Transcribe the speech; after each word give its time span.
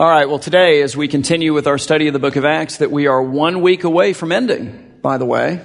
All 0.00 0.08
right, 0.08 0.26
well, 0.26 0.38
today, 0.38 0.80
as 0.80 0.96
we 0.96 1.08
continue 1.08 1.52
with 1.52 1.66
our 1.66 1.76
study 1.76 2.06
of 2.06 2.14
the 2.14 2.18
book 2.18 2.36
of 2.36 2.46
Acts, 2.46 2.78
that 2.78 2.90
we 2.90 3.06
are 3.06 3.22
one 3.22 3.60
week 3.60 3.84
away 3.84 4.14
from 4.14 4.32
ending, 4.32 4.94
by 5.02 5.18
the 5.18 5.26
way. 5.26 5.60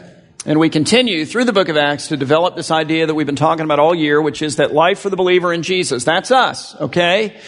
And 0.45 0.59
we 0.59 0.69
continue 0.69 1.25
through 1.25 1.45
the 1.45 1.53
book 1.53 1.69
of 1.69 1.77
Acts 1.77 2.09
to 2.09 2.17
develop 2.17 2.57
this 2.57 2.69
idea 2.69 3.05
that 3.05 3.13
we've 3.13 3.25
been 3.25 3.37
talking 3.37 3.63
about 3.63 3.79
all 3.79 3.95
year, 3.95 4.21
which 4.21 4.41
is 4.41 4.57
that 4.57 4.73
life 4.73 4.99
for 4.99 5.09
the 5.09 5.15
believer 5.15 5.53
in 5.53 5.63
Jesus, 5.63 6.03
that's 6.03 6.31
us, 6.31 6.75
okay, 6.81 7.39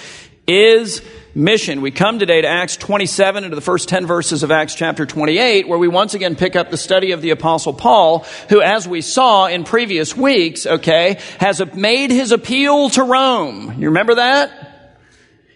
is 0.48 1.02
mission. 1.36 1.82
We 1.82 1.92
come 1.92 2.20
today 2.20 2.40
to 2.40 2.48
Acts 2.48 2.78
27 2.78 3.44
into 3.44 3.56
the 3.58 3.62
first 3.62 3.90
10 3.90 4.06
verses 4.06 4.44
of 4.44 4.52
Acts 4.52 4.74
chapter 4.74 5.06
28, 5.06 5.68
where 5.68 5.78
we 5.78 5.90
once 5.90 6.14
again 6.14 6.38
pick 6.38 6.56
up 6.56 6.72
the 6.72 6.78
study 6.78 7.12
of 7.12 7.22
the 7.22 7.32
apostle 7.32 7.74
Paul, 7.74 8.26
who, 8.48 8.62
as 8.62 8.88
we 8.88 9.02
saw 9.02 9.48
in 9.48 9.66
previous 9.66 10.16
weeks, 10.16 10.66
okay, 10.66 11.20
has 11.42 11.62
made 11.74 12.12
his 12.12 12.32
appeal 12.32 12.90
to 12.92 13.04
Rome. 13.04 13.74
You 13.78 13.88
remember 13.90 14.16
that? 14.16 14.67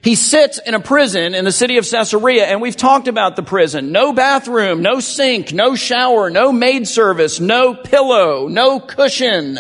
He 0.03 0.15
sits 0.15 0.57
in 0.57 0.73
a 0.73 0.79
prison 0.79 1.35
in 1.35 1.45
the 1.45 1.51
city 1.51 1.77
of 1.77 1.87
Caesarea, 1.87 2.45
and 2.45 2.59
we've 2.59 2.75
talked 2.75 3.07
about 3.07 3.35
the 3.35 3.43
prison. 3.43 3.91
No 3.91 4.13
bathroom, 4.13 4.81
no 4.81 4.99
sink, 4.99 5.53
no 5.53 5.75
shower, 5.75 6.31
no 6.31 6.51
maid 6.51 6.87
service, 6.87 7.39
no 7.39 7.75
pillow, 7.75 8.47
no 8.47 8.79
cushion, 8.79 9.59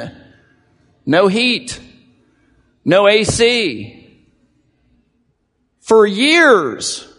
no 1.05 1.27
heat, 1.27 1.79
no 2.83 3.07
AC. 3.07 3.97
For 5.79 6.07
years, 6.07 7.10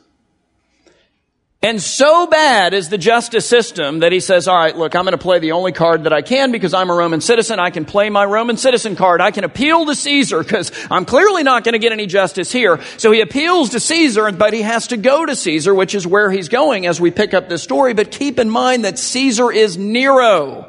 and 1.65 1.81
so 1.81 2.27
bad 2.27 2.75
is 2.75 2.89
the 2.89 2.99
justice 2.99 3.49
system 3.49 4.01
that 4.01 4.11
he 4.11 4.19
says, 4.19 4.49
all 4.49 4.57
right, 4.57 4.77
look, 4.77 4.97
I'm 4.97 5.05
going 5.05 5.13
to 5.13 5.19
play 5.19 5.39
the 5.39 5.53
only 5.53 5.71
card 5.71 6.05
that 6.05 6.13
I 6.13 6.21
can 6.21 6.51
because 6.51 6.75
I'm 6.75 6.91
a 6.91 6.95
Roman 6.95 7.21
citizen. 7.21 7.61
I 7.61 7.71
can 7.71 7.85
play 7.85 8.11
my 8.11 8.25
Roman 8.25 8.57
citizen 8.57 8.97
card. 8.97 9.21
I 9.21 9.31
can 9.31 9.45
appeal 9.45 9.87
to 9.87 9.95
Caesar 9.95 10.43
because 10.43 10.73
I'm 10.91 11.05
clearly 11.05 11.45
not 11.45 11.63
going 11.63 11.75
to 11.75 11.79
get 11.79 11.93
any 11.93 12.07
justice 12.07 12.51
here. 12.51 12.81
So 12.97 13.13
he 13.13 13.21
appeals 13.21 13.71
to 13.71 13.81
Caesar, 13.81 14.33
but 14.33 14.53
he 14.53 14.63
has 14.63 14.89
to 14.89 14.97
go 14.97 15.25
to 15.25 15.37
Caesar, 15.37 15.73
which 15.73 15.95
is 15.95 16.05
where 16.05 16.33
he's 16.33 16.49
going 16.49 16.87
as 16.87 17.01
we 17.01 17.13
pick 17.13 17.33
up 17.33 17.49
this 17.49 17.63
story. 17.63 17.95
But 17.95 18.11
keep 18.11 18.41
in 18.41 18.51
mind 18.51 18.85
that 18.85 18.99
Caesar 18.99 19.53
is 19.53 19.79
Nero. 19.79 20.69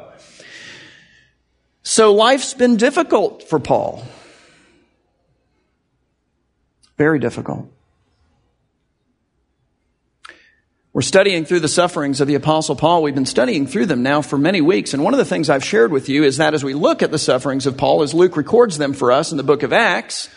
So 1.82 2.14
life's 2.14 2.54
been 2.54 2.76
difficult 2.76 3.42
for 3.42 3.58
Paul. 3.58 4.04
Very 6.96 7.18
difficult. 7.18 7.68
We're 10.94 11.02
studying 11.02 11.44
through 11.44 11.58
the 11.58 11.66
sufferings 11.66 12.20
of 12.20 12.28
the 12.28 12.36
apostle 12.36 12.76
Paul. 12.76 13.02
We've 13.02 13.16
been 13.16 13.26
studying 13.26 13.66
through 13.66 13.86
them 13.86 14.04
now 14.04 14.22
for 14.22 14.38
many 14.38 14.60
weeks. 14.60 14.94
And 14.94 15.02
one 15.02 15.12
of 15.12 15.18
the 15.18 15.24
things 15.24 15.50
I've 15.50 15.64
shared 15.64 15.90
with 15.90 16.08
you 16.08 16.22
is 16.22 16.36
that 16.36 16.54
as 16.54 16.62
we 16.62 16.72
look 16.72 17.02
at 17.02 17.10
the 17.10 17.18
sufferings 17.18 17.66
of 17.66 17.76
Paul, 17.76 18.02
as 18.02 18.14
Luke 18.14 18.36
records 18.36 18.78
them 18.78 18.92
for 18.92 19.10
us 19.10 19.32
in 19.32 19.36
the 19.36 19.42
book 19.42 19.64
of 19.64 19.72
Acts, 19.72 20.28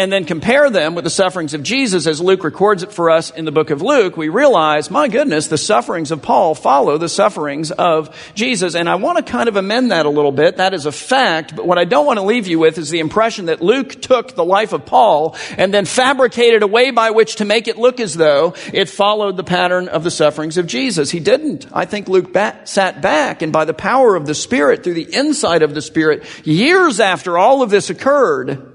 and 0.00 0.10
then 0.10 0.24
compare 0.24 0.70
them 0.70 0.94
with 0.94 1.04
the 1.04 1.10
sufferings 1.10 1.52
of 1.52 1.62
Jesus 1.62 2.06
as 2.06 2.22
Luke 2.22 2.42
records 2.42 2.82
it 2.82 2.90
for 2.90 3.10
us 3.10 3.28
in 3.28 3.44
the 3.44 3.52
book 3.52 3.68
of 3.68 3.82
Luke, 3.82 4.16
we 4.16 4.30
realize, 4.30 4.90
my 4.90 5.08
goodness, 5.08 5.48
the 5.48 5.58
sufferings 5.58 6.10
of 6.10 6.22
Paul 6.22 6.54
follow 6.54 6.96
the 6.96 7.06
sufferings 7.06 7.70
of 7.70 8.32
Jesus. 8.34 8.74
And 8.74 8.88
I 8.88 8.94
want 8.94 9.18
to 9.18 9.30
kind 9.30 9.46
of 9.46 9.56
amend 9.56 9.90
that 9.90 10.06
a 10.06 10.08
little 10.08 10.32
bit. 10.32 10.56
That 10.56 10.72
is 10.72 10.86
a 10.86 10.92
fact. 10.92 11.54
But 11.54 11.66
what 11.66 11.76
I 11.76 11.84
don't 11.84 12.06
want 12.06 12.18
to 12.18 12.24
leave 12.24 12.46
you 12.46 12.58
with 12.58 12.78
is 12.78 12.88
the 12.88 13.00
impression 13.00 13.44
that 13.46 13.60
Luke 13.60 14.00
took 14.00 14.34
the 14.34 14.44
life 14.44 14.72
of 14.72 14.86
Paul 14.86 15.36
and 15.58 15.74
then 15.74 15.84
fabricated 15.84 16.62
a 16.62 16.66
way 16.66 16.92
by 16.92 17.10
which 17.10 17.36
to 17.36 17.44
make 17.44 17.68
it 17.68 17.76
look 17.76 18.00
as 18.00 18.16
though 18.16 18.54
it 18.72 18.88
followed 18.88 19.36
the 19.36 19.44
pattern 19.44 19.88
of 19.88 20.02
the 20.02 20.10
sufferings 20.10 20.56
of 20.56 20.66
Jesus. 20.66 21.10
He 21.10 21.20
didn't. 21.20 21.66
I 21.74 21.84
think 21.84 22.08
Luke 22.08 22.32
bat, 22.32 22.70
sat 22.70 23.02
back 23.02 23.42
and 23.42 23.52
by 23.52 23.66
the 23.66 23.74
power 23.74 24.16
of 24.16 24.24
the 24.24 24.34
Spirit, 24.34 24.82
through 24.82 24.94
the 24.94 25.14
insight 25.14 25.60
of 25.60 25.74
the 25.74 25.82
Spirit, 25.82 26.24
years 26.46 27.00
after 27.00 27.36
all 27.36 27.60
of 27.60 27.68
this 27.68 27.90
occurred, 27.90 28.69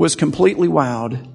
was 0.00 0.16
completely 0.16 0.66
wowed 0.66 1.28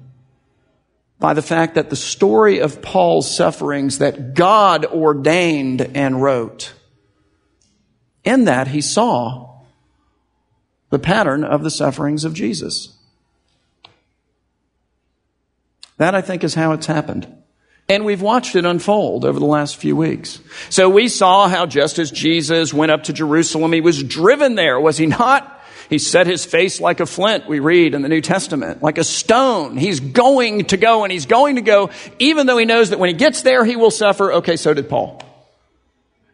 by 1.20 1.32
the 1.34 1.40
fact 1.40 1.76
that 1.76 1.88
the 1.88 1.94
story 1.94 2.58
of 2.58 2.82
Paul's 2.82 3.32
sufferings 3.32 3.98
that 3.98 4.34
God 4.34 4.84
ordained 4.86 5.82
and 5.94 6.20
wrote, 6.20 6.74
in 8.24 8.46
that 8.46 8.66
he 8.66 8.80
saw 8.80 9.60
the 10.90 10.98
pattern 10.98 11.44
of 11.44 11.62
the 11.62 11.70
sufferings 11.70 12.24
of 12.24 12.34
Jesus. 12.34 12.92
That, 15.98 16.16
I 16.16 16.20
think, 16.20 16.42
is 16.42 16.54
how 16.54 16.72
it's 16.72 16.86
happened. 16.86 17.32
And 17.88 18.04
we've 18.04 18.20
watched 18.20 18.56
it 18.56 18.64
unfold 18.64 19.24
over 19.24 19.38
the 19.38 19.46
last 19.46 19.76
few 19.76 19.94
weeks. 19.94 20.40
So 20.70 20.90
we 20.90 21.06
saw 21.06 21.46
how 21.46 21.66
just 21.66 22.00
as 22.00 22.10
Jesus 22.10 22.74
went 22.74 22.90
up 22.90 23.04
to 23.04 23.12
Jerusalem, 23.12 23.72
he 23.72 23.80
was 23.80 24.02
driven 24.02 24.56
there, 24.56 24.80
was 24.80 24.96
he 24.96 25.06
not? 25.06 25.55
He 25.88 25.98
set 25.98 26.26
his 26.26 26.44
face 26.44 26.80
like 26.80 27.00
a 27.00 27.06
flint, 27.06 27.46
we 27.46 27.60
read 27.60 27.94
in 27.94 28.02
the 28.02 28.08
New 28.08 28.20
Testament, 28.20 28.82
like 28.82 28.98
a 28.98 29.04
stone. 29.04 29.76
He's 29.76 30.00
going 30.00 30.64
to 30.66 30.76
go 30.76 31.04
and 31.04 31.12
he's 31.12 31.26
going 31.26 31.56
to 31.56 31.62
go, 31.62 31.90
even 32.18 32.46
though 32.46 32.58
he 32.58 32.64
knows 32.64 32.90
that 32.90 32.98
when 32.98 33.08
he 33.08 33.14
gets 33.14 33.42
there, 33.42 33.64
he 33.64 33.76
will 33.76 33.90
suffer. 33.90 34.32
Okay, 34.34 34.56
so 34.56 34.74
did 34.74 34.88
Paul. 34.88 35.22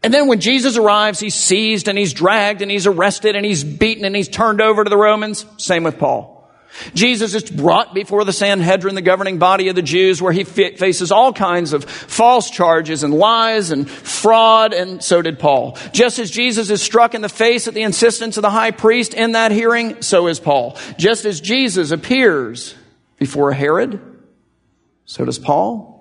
And 0.03 0.12
then 0.12 0.27
when 0.27 0.41
Jesus 0.41 0.77
arrives, 0.77 1.21
he's 1.21 1.35
seized 1.35 1.87
and 1.87 1.97
he's 1.97 2.12
dragged 2.12 2.62
and 2.62 2.71
he's 2.71 2.87
arrested 2.87 3.37
and 3.37 3.47
he's 3.47 3.62
beaten 3.62 4.05
and 4.05 4.17
he's 4.17 4.29
turned 4.29 4.61
over 4.61 4.83
to 4.83 4.91
the 4.91 4.97
Romans. 4.97 5.47
Same 5.59 5.85
with 5.85 5.99
Paul. 5.99 6.31
Jesus 6.94 7.34
is 7.34 7.50
brought 7.50 7.94
before 7.94 8.25
the 8.25 8.33
Sanhedrin, 8.33 8.94
the 8.94 9.03
governing 9.03 9.38
body 9.38 9.69
of 9.69 9.77
the 9.77 9.83
Jews, 9.83 10.21
where 10.21 10.33
he 10.33 10.44
faces 10.44 11.12
all 11.12 11.33
kinds 11.33 11.72
of 11.72 11.84
false 11.84 12.50
charges 12.50 13.03
and 13.03 13.15
lies 13.15 13.71
and 13.71 13.88
fraud, 13.88 14.72
and 14.72 15.03
so 15.03 15.22
did 15.22 15.38
Paul. 15.38 15.78
Just 15.93 16.19
as 16.19 16.31
Jesus 16.31 16.71
is 16.71 16.82
struck 16.82 17.15
in 17.15 17.22
the 17.22 17.28
face 17.28 17.69
at 17.69 17.75
the 17.75 17.82
insistence 17.82 18.37
of 18.37 18.43
the 18.43 18.50
high 18.50 18.71
priest 18.71 19.15
in 19.15 19.32
that 19.32 19.53
hearing, 19.53 20.03
so 20.03 20.27
is 20.27 20.41
Paul. 20.41 20.78
Just 20.99 21.25
as 21.25 21.41
Jesus 21.41 21.91
appears 21.91 22.75
before 23.19 23.53
Herod, 23.53 24.00
so 25.05 25.25
does 25.25 25.38
Paul. 25.38 25.93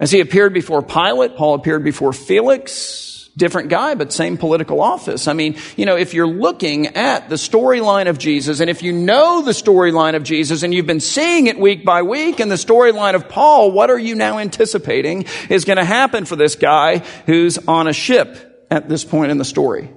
As 0.00 0.10
he 0.10 0.20
appeared 0.20 0.52
before 0.52 0.82
Pilate, 0.82 1.36
Paul 1.36 1.54
appeared 1.54 1.84
before 1.84 2.12
Felix, 2.12 3.11
different 3.36 3.70
guy, 3.70 3.94
but 3.94 4.12
same 4.12 4.36
political 4.36 4.80
office. 4.80 5.26
I 5.26 5.32
mean, 5.32 5.56
you 5.76 5.86
know, 5.86 5.96
if 5.96 6.14
you're 6.14 6.26
looking 6.26 6.88
at 6.88 7.28
the 7.28 7.36
storyline 7.36 8.08
of 8.08 8.18
Jesus, 8.18 8.60
and 8.60 8.68
if 8.68 8.82
you 8.82 8.92
know 8.92 9.42
the 9.42 9.52
storyline 9.52 10.14
of 10.14 10.22
Jesus, 10.22 10.62
and 10.62 10.74
you've 10.74 10.86
been 10.86 11.00
seeing 11.00 11.46
it 11.46 11.58
week 11.58 11.84
by 11.84 12.02
week, 12.02 12.40
and 12.40 12.50
the 12.50 12.56
storyline 12.56 13.14
of 13.14 13.28
Paul, 13.28 13.72
what 13.72 13.90
are 13.90 13.98
you 13.98 14.14
now 14.14 14.38
anticipating 14.38 15.24
is 15.48 15.64
going 15.64 15.78
to 15.78 15.84
happen 15.84 16.24
for 16.24 16.36
this 16.36 16.56
guy 16.56 16.98
who's 17.26 17.58
on 17.66 17.88
a 17.88 17.92
ship 17.92 18.66
at 18.70 18.88
this 18.88 19.04
point 19.04 19.30
in 19.30 19.38
the 19.38 19.44
story? 19.44 19.90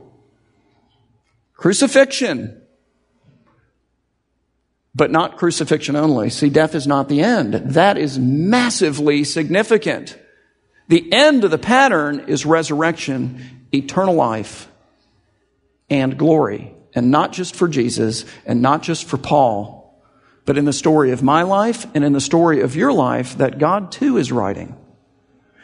Crucifixion. 1.54 2.62
But 4.94 5.12
not 5.12 5.38
crucifixion 5.38 5.98
only. 5.98 6.30
See, 6.30 6.50
death 6.50 6.74
is 6.74 6.88
not 6.88 7.10
the 7.10 7.20
end. 7.20 7.54
That 7.54 7.98
is 7.98 8.18
massively 8.18 9.26
significant. 9.26 10.18
The 10.88 11.12
end 11.12 11.44
of 11.44 11.52
the 11.52 11.58
pattern 11.58 12.26
is 12.28 12.46
resurrection, 12.46 13.68
eternal 13.74 14.16
life, 14.16 14.70
and 15.90 16.18
glory. 16.18 16.74
And 16.94 17.12
not 17.12 17.34
just 17.34 17.56
for 17.56 17.68
Jesus 17.68 18.26
and 18.46 18.62
not 18.62 18.82
just 18.82 19.06
for 19.06 19.18
Paul, 19.18 20.02
but 20.46 20.58
in 20.58 20.66
the 20.66 20.74
story 20.74 21.12
of 21.12 21.24
my 21.24 21.42
life 21.42 21.86
and 21.94 22.04
in 22.04 22.14
the 22.14 22.22
story 22.22 22.62
of 22.62 22.76
your 22.76 22.94
life 22.94 23.38
that 23.38 23.60
God 23.60 23.92
too 23.92 24.18
is 24.18 24.32
writing. 24.32 24.78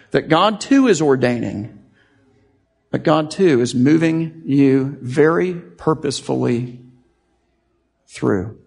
That 0.10 0.28
God 0.28 0.60
too 0.60 0.88
is 0.88 1.02
ordaining. 1.02 1.80
That 2.90 3.04
God 3.04 3.32
too 3.32 3.62
is 3.62 3.74
moving 3.74 4.42
you 4.46 4.98
very 5.02 5.54
purposefully 5.54 6.82
through. 8.08 8.61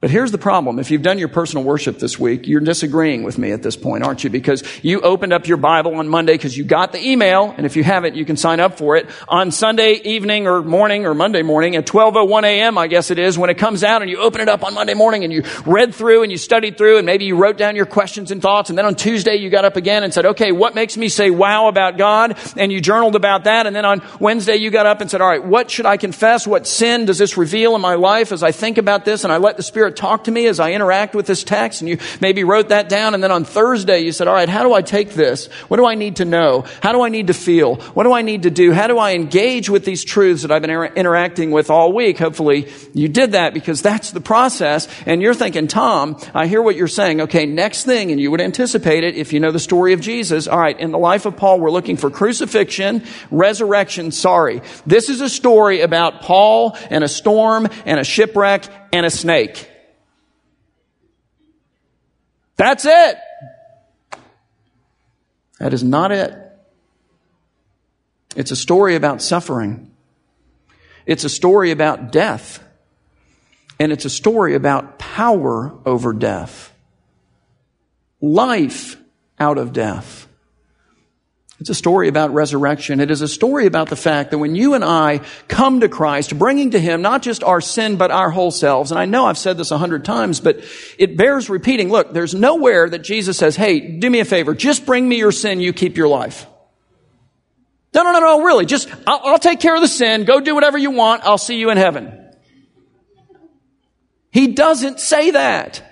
But 0.00 0.10
here's 0.10 0.30
the 0.30 0.38
problem. 0.38 0.78
If 0.78 0.92
you've 0.92 1.02
done 1.02 1.18
your 1.18 1.26
personal 1.26 1.64
worship 1.64 1.98
this 1.98 2.20
week, 2.20 2.46
you're 2.46 2.60
disagreeing 2.60 3.24
with 3.24 3.36
me 3.36 3.50
at 3.50 3.64
this 3.64 3.74
point, 3.74 4.04
aren't 4.04 4.22
you? 4.22 4.30
Because 4.30 4.62
you 4.84 5.00
opened 5.00 5.32
up 5.32 5.48
your 5.48 5.56
Bible 5.56 5.96
on 5.96 6.08
Monday 6.08 6.34
because 6.34 6.56
you 6.56 6.62
got 6.62 6.92
the 6.92 7.04
email, 7.04 7.52
and 7.56 7.66
if 7.66 7.74
you 7.74 7.82
haven't, 7.82 8.14
you 8.14 8.24
can 8.24 8.36
sign 8.36 8.60
up 8.60 8.78
for 8.78 8.94
it 8.94 9.08
on 9.26 9.50
Sunday 9.50 9.94
evening 9.94 10.46
or 10.46 10.62
morning 10.62 11.04
or 11.04 11.14
Monday 11.14 11.42
morning 11.42 11.74
at 11.74 11.84
12.01 11.84 12.44
a.m., 12.44 12.78
I 12.78 12.86
guess 12.86 13.10
it 13.10 13.18
is, 13.18 13.36
when 13.36 13.50
it 13.50 13.58
comes 13.58 13.82
out 13.82 14.00
and 14.00 14.08
you 14.08 14.18
open 14.18 14.40
it 14.40 14.48
up 14.48 14.62
on 14.62 14.72
Monday 14.72 14.94
morning 14.94 15.24
and 15.24 15.32
you 15.32 15.42
read 15.66 15.92
through 15.92 16.22
and 16.22 16.30
you 16.30 16.38
studied 16.38 16.78
through 16.78 16.98
and 16.98 17.04
maybe 17.04 17.24
you 17.24 17.34
wrote 17.34 17.56
down 17.56 17.74
your 17.74 17.84
questions 17.84 18.30
and 18.30 18.40
thoughts, 18.40 18.70
and 18.70 18.78
then 18.78 18.86
on 18.86 18.94
Tuesday 18.94 19.34
you 19.34 19.50
got 19.50 19.64
up 19.64 19.74
again 19.74 20.04
and 20.04 20.14
said, 20.14 20.26
okay, 20.26 20.52
what 20.52 20.76
makes 20.76 20.96
me 20.96 21.08
say 21.08 21.28
wow 21.28 21.66
about 21.66 21.98
God? 21.98 22.38
And 22.56 22.70
you 22.70 22.80
journaled 22.80 23.16
about 23.16 23.44
that, 23.44 23.66
and 23.66 23.74
then 23.74 23.84
on 23.84 24.02
Wednesday 24.20 24.54
you 24.58 24.70
got 24.70 24.86
up 24.86 25.00
and 25.00 25.10
said, 25.10 25.20
all 25.20 25.28
right, 25.28 25.44
what 25.44 25.72
should 25.72 25.86
I 25.86 25.96
confess? 25.96 26.46
What 26.46 26.68
sin 26.68 27.04
does 27.04 27.18
this 27.18 27.36
reveal 27.36 27.74
in 27.74 27.80
my 27.80 27.94
life 27.94 28.30
as 28.30 28.44
I 28.44 28.52
think 28.52 28.78
about 28.78 29.04
this 29.04 29.24
and 29.24 29.32
I 29.32 29.38
let 29.38 29.56
the 29.56 29.64
Spirit 29.64 29.87
Spirit 29.88 29.96
talk 29.96 30.24
to 30.24 30.30
me 30.30 30.46
as 30.46 30.60
I 30.60 30.72
interact 30.72 31.14
with 31.14 31.26
this 31.26 31.44
text? 31.44 31.80
And 31.80 31.88
you 31.88 31.98
maybe 32.20 32.44
wrote 32.44 32.68
that 32.68 32.88
down. 32.88 33.14
And 33.14 33.22
then 33.22 33.32
on 33.32 33.44
Thursday, 33.44 34.00
you 34.00 34.12
said, 34.12 34.28
all 34.28 34.34
right, 34.34 34.48
how 34.48 34.62
do 34.62 34.74
I 34.74 34.82
take 34.82 35.10
this? 35.10 35.46
What 35.68 35.78
do 35.78 35.86
I 35.86 35.94
need 35.94 36.16
to 36.16 36.24
know? 36.24 36.64
How 36.82 36.92
do 36.92 37.02
I 37.02 37.08
need 37.08 37.28
to 37.28 37.34
feel? 37.34 37.76
What 37.94 38.04
do 38.04 38.12
I 38.12 38.22
need 38.22 38.42
to 38.42 38.50
do? 38.50 38.72
How 38.72 38.86
do 38.86 38.98
I 38.98 39.14
engage 39.14 39.70
with 39.70 39.84
these 39.84 40.04
truths 40.04 40.42
that 40.42 40.50
I've 40.50 40.62
been 40.62 40.70
inter- 40.70 40.94
interacting 40.94 41.50
with 41.50 41.70
all 41.70 41.92
week? 41.92 42.18
Hopefully 42.18 42.68
you 42.92 43.08
did 43.08 43.32
that 43.32 43.54
because 43.54 43.80
that's 43.80 44.10
the 44.10 44.20
process. 44.20 44.88
And 45.06 45.22
you're 45.22 45.34
thinking, 45.34 45.68
Tom, 45.68 46.20
I 46.34 46.46
hear 46.46 46.60
what 46.60 46.76
you're 46.76 46.88
saying. 46.88 47.22
Okay, 47.22 47.46
next 47.46 47.84
thing, 47.84 48.10
and 48.10 48.20
you 48.20 48.30
would 48.30 48.40
anticipate 48.40 49.04
it 49.04 49.16
if 49.16 49.32
you 49.32 49.40
know 49.40 49.52
the 49.52 49.58
story 49.58 49.94
of 49.94 50.00
Jesus. 50.00 50.46
All 50.46 50.58
right, 50.58 50.78
in 50.78 50.90
the 50.90 50.98
life 50.98 51.24
of 51.24 51.36
Paul, 51.36 51.60
we're 51.60 51.70
looking 51.70 51.96
for 51.96 52.10
crucifixion, 52.10 53.04
resurrection. 53.30 54.12
Sorry. 54.12 54.60
This 54.86 55.08
is 55.08 55.20
a 55.20 55.28
story 55.28 55.80
about 55.80 56.22
Paul 56.22 56.76
and 56.90 57.02
a 57.02 57.08
storm 57.08 57.68
and 57.86 57.98
a 57.98 58.04
shipwreck 58.04 58.64
and 58.92 59.06
a 59.06 59.10
snake. 59.10 59.70
That's 62.58 62.84
it. 62.84 63.18
That 65.58 65.72
is 65.72 65.82
not 65.82 66.12
it. 66.12 66.34
It's 68.36 68.50
a 68.50 68.56
story 68.56 68.94
about 68.94 69.22
suffering. 69.22 69.90
It's 71.06 71.24
a 71.24 71.28
story 71.28 71.70
about 71.70 72.12
death. 72.12 72.62
And 73.80 73.90
it's 73.92 74.04
a 74.04 74.10
story 74.10 74.54
about 74.54 74.98
power 74.98 75.74
over 75.86 76.12
death. 76.12 76.72
Life 78.20 78.96
out 79.40 79.56
of 79.56 79.72
death. 79.72 80.27
It's 81.60 81.70
a 81.70 81.74
story 81.74 82.06
about 82.06 82.32
resurrection. 82.32 83.00
It 83.00 83.10
is 83.10 83.20
a 83.20 83.26
story 83.26 83.66
about 83.66 83.88
the 83.88 83.96
fact 83.96 84.30
that 84.30 84.38
when 84.38 84.54
you 84.54 84.74
and 84.74 84.84
I 84.84 85.22
come 85.48 85.80
to 85.80 85.88
Christ, 85.88 86.38
bringing 86.38 86.70
to 86.70 86.78
Him 86.78 87.02
not 87.02 87.20
just 87.20 87.42
our 87.42 87.60
sin, 87.60 87.96
but 87.96 88.12
our 88.12 88.30
whole 88.30 88.52
selves, 88.52 88.92
and 88.92 89.00
I 89.00 89.06
know 89.06 89.26
I've 89.26 89.38
said 89.38 89.56
this 89.56 89.72
a 89.72 89.78
hundred 89.78 90.04
times, 90.04 90.38
but 90.38 90.60
it 90.98 91.16
bears 91.16 91.50
repeating. 91.50 91.90
Look, 91.90 92.12
there's 92.12 92.32
nowhere 92.32 92.88
that 92.88 93.00
Jesus 93.00 93.36
says, 93.36 93.56
hey, 93.56 93.80
do 93.80 94.08
me 94.08 94.20
a 94.20 94.24
favor, 94.24 94.54
just 94.54 94.86
bring 94.86 95.08
me 95.08 95.16
your 95.16 95.32
sin, 95.32 95.58
you 95.58 95.72
keep 95.72 95.96
your 95.96 96.06
life. 96.06 96.46
No, 97.92 98.04
no, 98.04 98.12
no, 98.12 98.20
no, 98.20 98.44
really, 98.44 98.64
just, 98.64 98.88
I'll, 99.06 99.20
I'll 99.24 99.38
take 99.38 99.58
care 99.58 99.74
of 99.74 99.80
the 99.80 99.88
sin, 99.88 100.26
go 100.26 100.38
do 100.38 100.54
whatever 100.54 100.78
you 100.78 100.92
want, 100.92 101.24
I'll 101.24 101.38
see 101.38 101.58
you 101.58 101.70
in 101.70 101.76
heaven. 101.76 102.26
He 104.30 104.48
doesn't 104.48 105.00
say 105.00 105.32
that. 105.32 105.82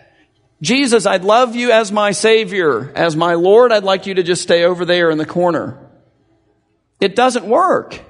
Jesus, 0.63 1.05
I'd 1.05 1.25
love 1.25 1.55
you 1.55 1.71
as 1.71 1.93
my 1.93 2.13
Savior. 2.13 2.91
As 2.95 3.15
my 3.15 3.35
Lord, 3.35 3.73
I'd 3.73 3.85
like 3.85 4.07
you 4.07 4.15
to 4.15 4.23
just 4.23 4.43
stay 4.43 4.65
over 4.65 4.85
there 4.85 5.11
in 5.11 5.19
the 5.19 5.27
corner. 5.27 5.79
It 7.01 7.15
doesn't 7.15 7.47
work. 7.47 8.01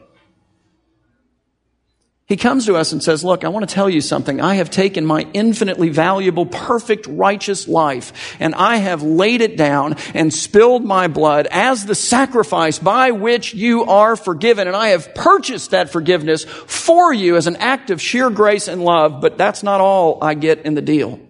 He 2.28 2.36
comes 2.36 2.66
to 2.66 2.74
us 2.74 2.90
and 2.90 3.00
says, 3.00 3.22
look, 3.22 3.44
I 3.44 3.48
want 3.48 3.68
to 3.68 3.72
tell 3.72 3.88
you 3.88 4.00
something. 4.00 4.40
I 4.40 4.56
have 4.56 4.68
taken 4.68 5.06
my 5.06 5.28
infinitely 5.32 5.90
valuable, 5.90 6.44
perfect, 6.44 7.06
righteous 7.06 7.68
life 7.68 8.36
and 8.40 8.52
I 8.56 8.76
have 8.78 9.04
laid 9.04 9.42
it 9.42 9.56
down 9.56 9.94
and 10.12 10.34
spilled 10.34 10.84
my 10.84 11.06
blood 11.06 11.46
as 11.52 11.86
the 11.86 11.94
sacrifice 11.94 12.80
by 12.80 13.12
which 13.12 13.54
you 13.54 13.84
are 13.84 14.16
forgiven. 14.16 14.66
And 14.66 14.76
I 14.76 14.88
have 14.88 15.14
purchased 15.14 15.70
that 15.70 15.90
forgiveness 15.90 16.42
for 16.44 17.14
you 17.14 17.36
as 17.36 17.46
an 17.46 17.56
act 17.56 17.90
of 17.90 18.02
sheer 18.02 18.28
grace 18.28 18.66
and 18.66 18.84
love. 18.84 19.20
But 19.20 19.38
that's 19.38 19.62
not 19.62 19.80
all 19.80 20.18
I 20.20 20.34
get 20.34 20.62
in 20.66 20.74
the 20.74 20.82
deal. 20.82 21.20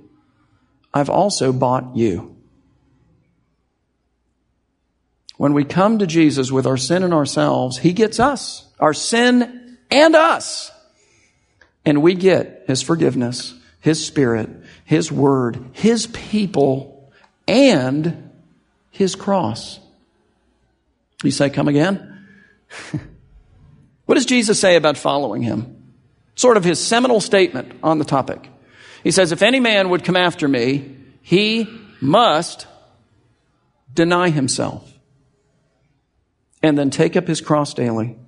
I've 0.96 1.10
also 1.10 1.52
bought 1.52 1.94
you. 1.94 2.34
When 5.36 5.52
we 5.52 5.62
come 5.62 5.98
to 5.98 6.06
Jesus 6.06 6.50
with 6.50 6.66
our 6.66 6.78
sin 6.78 7.02
and 7.02 7.12
ourselves, 7.12 7.76
He 7.76 7.92
gets 7.92 8.18
us, 8.18 8.66
our 8.80 8.94
sin 8.94 9.76
and 9.90 10.16
us. 10.16 10.72
And 11.84 12.00
we 12.00 12.14
get 12.14 12.64
His 12.66 12.80
forgiveness, 12.80 13.54
His 13.80 14.06
Spirit, 14.06 14.48
His 14.86 15.12
Word, 15.12 15.62
His 15.72 16.06
people, 16.06 17.12
and 17.46 18.30
His 18.90 19.14
cross. 19.14 19.78
You 21.22 21.30
say, 21.30 21.50
come 21.50 21.68
again? 21.68 22.26
what 24.06 24.14
does 24.14 24.24
Jesus 24.24 24.58
say 24.58 24.76
about 24.76 24.96
following 24.96 25.42
Him? 25.42 25.92
Sort 26.36 26.56
of 26.56 26.64
His 26.64 26.82
seminal 26.82 27.20
statement 27.20 27.80
on 27.82 27.98
the 27.98 28.06
topic. 28.06 28.48
He 29.06 29.12
says, 29.12 29.30
If 29.30 29.40
any 29.40 29.60
man 29.60 29.90
would 29.90 30.02
come 30.02 30.16
after 30.16 30.48
me, 30.48 30.96
he 31.22 31.68
must 32.00 32.66
deny 33.94 34.30
himself 34.30 34.92
and 36.60 36.76
then 36.76 36.90
take 36.90 37.14
up 37.14 37.28
his 37.28 37.40
cross 37.40 37.72
daily 37.72 38.18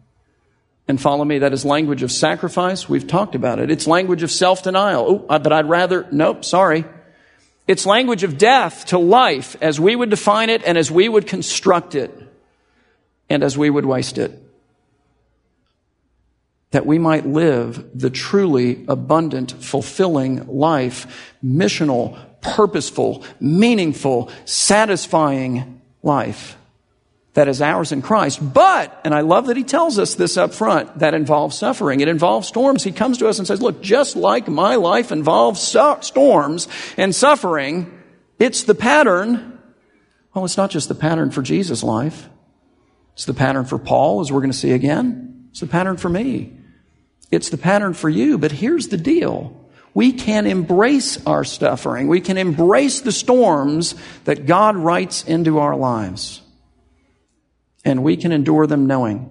and 0.87 1.01
follow 1.01 1.25
me. 1.25 1.41
That 1.41 1.53
is 1.53 1.65
language 1.65 2.05
of 2.05 2.13
sacrifice. 2.13 2.89
We've 2.89 3.09
talked 3.09 3.35
about 3.35 3.59
it. 3.59 3.73
It's 3.73 3.89
language 3.89 4.23
of 4.23 4.31
self 4.31 4.63
denial. 4.63 5.27
Oh, 5.29 5.39
but 5.41 5.53
I'd 5.53 5.69
rather, 5.69 6.07
nope, 6.13 6.45
sorry. 6.45 6.85
It's 7.67 7.85
language 7.85 8.23
of 8.23 8.39
death 8.39 8.85
to 8.87 8.99
life 8.99 9.57
as 9.61 9.81
we 9.81 9.97
would 9.97 10.11
define 10.11 10.49
it 10.49 10.63
and 10.65 10.79
as 10.79 10.93
we 10.93 11.09
would 11.09 11.27
construct 11.27 11.97
it 11.97 12.17
and 13.29 13.43
as 13.43 13.59
we 13.59 13.69
would 13.69 13.85
waste 13.85 14.17
it 14.17 14.48
that 16.71 16.87
we 16.87 16.99
might 16.99 17.27
live 17.27 17.91
the 17.95 18.11
truly 18.11 18.85
abundant, 18.89 19.53
fulfilling 19.53 20.47
life, 20.47 21.35
missional, 21.43 22.19
purposeful, 22.41 23.25
meaningful, 23.41 24.31
satisfying 24.45 25.81
life 26.03 26.57
that 27.35 27.47
is 27.47 27.63
ours 27.63 27.93
in 27.93 28.03
Christ. 28.03 28.53
But, 28.53 29.01
and 29.05 29.15
I 29.15 29.21
love 29.21 29.47
that 29.47 29.57
he 29.57 29.63
tells 29.63 29.99
us 29.99 30.17
this 30.17 30.37
up 30.37 30.53
front, 30.53 30.99
that 30.99 31.15
involves 31.15 31.57
suffering. 31.57 32.01
It 32.01 32.09
involves 32.09 32.49
storms. 32.49 32.83
He 32.83 32.91
comes 32.91 33.19
to 33.19 33.29
us 33.29 33.39
and 33.39 33.47
says, 33.47 33.63
look, 33.63 33.81
just 33.81 34.17
like 34.17 34.49
my 34.49 34.75
life 34.75 35.13
involves 35.13 35.61
storms 35.61 36.69
and 36.97 37.15
suffering, 37.15 38.03
it's 38.41 38.65
the 38.65 38.75
pattern. 38.75 39.59
Well, 40.35 40.45
it's 40.45 40.57
not 40.57 40.71
just 40.71 40.89
the 40.89 40.97
pattern 40.97 41.31
for 41.31 41.43
Jesus' 41.43 41.85
life. 41.85 42.29
It's 43.15 43.25
the 43.25 43.35
pattern 43.35 43.65
for 43.65 43.79
Paul, 43.79 44.21
as 44.21 44.33
we're 44.33 44.41
going 44.41 44.51
to 44.51 44.57
see 44.59 44.73
again. 44.73 45.49
It's 45.51 45.61
the 45.61 45.67
pattern 45.67 45.97
for 45.97 46.09
me. 46.09 46.58
It's 47.31 47.51
the 47.51 47.59
pattern 47.59 47.95
for 47.95 48.09
you, 48.09 48.39
but 48.39 48.53
here's 48.53 48.89
the 48.89 48.97
deal. 48.97 49.55
We 49.95 50.13
can 50.13 50.47
embrace 50.47 51.25
our 51.27 51.45
suffering. 51.45 52.09
We 52.09 52.21
can 52.21 52.39
embrace 52.39 53.01
the 53.01 53.13
storms 53.13 53.95
that 54.25 54.47
God 54.47 54.77
writes 54.77 55.25
into 55.25 55.59
our 55.59 55.77
lives. 55.77 56.41
And 57.85 58.03
we 58.03 58.17
can 58.17 58.33
endure 58.33 58.67
them 58.67 58.87
knowing 58.87 59.31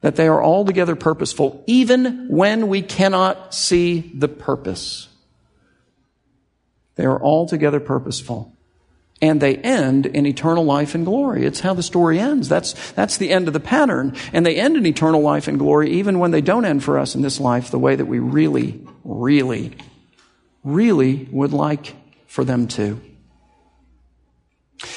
that 0.00 0.16
they 0.16 0.28
are 0.28 0.42
altogether 0.42 0.96
purposeful, 0.96 1.64
even 1.66 2.28
when 2.28 2.68
we 2.68 2.82
cannot 2.82 3.54
see 3.54 4.12
the 4.14 4.28
purpose. 4.28 5.08
They 6.96 7.06
are 7.06 7.20
altogether 7.20 7.80
purposeful 7.80 8.53
and 9.22 9.40
they 9.40 9.56
end 9.56 10.06
in 10.06 10.26
eternal 10.26 10.64
life 10.64 10.94
and 10.94 11.04
glory. 11.04 11.46
It's 11.46 11.60
how 11.60 11.74
the 11.74 11.82
story 11.82 12.18
ends. 12.18 12.48
That's, 12.48 12.92
that's 12.92 13.16
the 13.16 13.30
end 13.30 13.46
of 13.46 13.54
the 13.54 13.60
pattern. 13.60 14.16
And 14.32 14.44
they 14.44 14.56
end 14.56 14.76
in 14.76 14.84
eternal 14.86 15.20
life 15.20 15.48
and 15.48 15.58
glory 15.58 15.92
even 15.92 16.18
when 16.18 16.30
they 16.30 16.40
don't 16.40 16.64
end 16.64 16.84
for 16.84 16.98
us 16.98 17.14
in 17.14 17.22
this 17.22 17.40
life 17.40 17.70
the 17.70 17.78
way 17.78 17.96
that 17.96 18.06
we 18.06 18.18
really, 18.18 18.84
really, 19.04 19.76
really 20.62 21.28
would 21.30 21.52
like 21.52 21.94
for 22.26 22.44
them 22.44 22.66
to. 22.68 23.00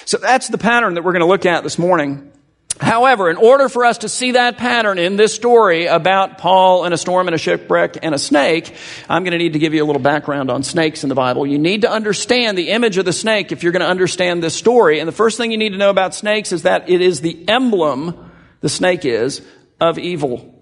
So 0.06 0.18
that's 0.18 0.48
the 0.48 0.58
pattern 0.58 0.96
that 0.96 1.04
we're 1.04 1.14
going 1.14 1.22
to 1.22 1.28
look 1.28 1.46
at 1.46 1.64
this 1.64 1.78
morning. 1.78 2.32
However, 2.80 3.30
in 3.30 3.38
order 3.38 3.70
for 3.70 3.86
us 3.86 4.00
to 4.00 4.10
see 4.10 4.34
that 4.34 4.58
pattern 4.58 5.00
in 5.00 5.16
this 5.16 5.34
story 5.34 5.88
about 5.88 6.38
Paul 6.38 6.86
and 6.86 6.94
a 6.94 6.98
storm 6.98 7.28
and 7.28 7.34
a 7.34 7.38
shipwreck 7.38 7.98
and 8.04 8.14
a 8.14 8.20
snake, 8.20 8.76
I'm 9.10 9.24
going 9.24 9.32
to 9.32 9.38
need 9.38 9.54
to 9.54 9.60
give 9.60 9.74
you 9.74 9.84
a 9.84 9.88
little 9.88 10.02
background 10.02 10.52
on 10.52 10.62
snakes 10.62 11.04
in 11.04 11.10
the 11.10 11.16
Bible. 11.16 11.48
You 11.48 11.58
need 11.58 11.82
to 11.82 11.92
understand 11.92 12.58
the 12.58 12.70
image 12.70 12.98
of 12.98 13.06
the 13.06 13.14
snake 13.14 13.52
if 13.52 13.64
you're 13.64 13.72
going 13.72 13.82
to 13.82 13.90
understand 13.90 14.44
this 14.44 14.56
story. 14.56 15.00
And 15.00 15.08
the 15.08 15.14
first 15.14 15.38
thing 15.38 15.52
you 15.52 15.58
need 15.58 15.72
to 15.72 15.78
know 15.78 15.90
about 15.90 16.14
snakes 16.14 16.52
is 16.52 16.64
that 16.64 16.90
it 16.90 17.02
is 17.02 17.22
the 17.22 17.48
emblem, 17.50 18.32
the 18.62 18.70
snake 18.70 19.06
is, 19.06 19.42
of 19.80 19.98
evil. 19.98 20.54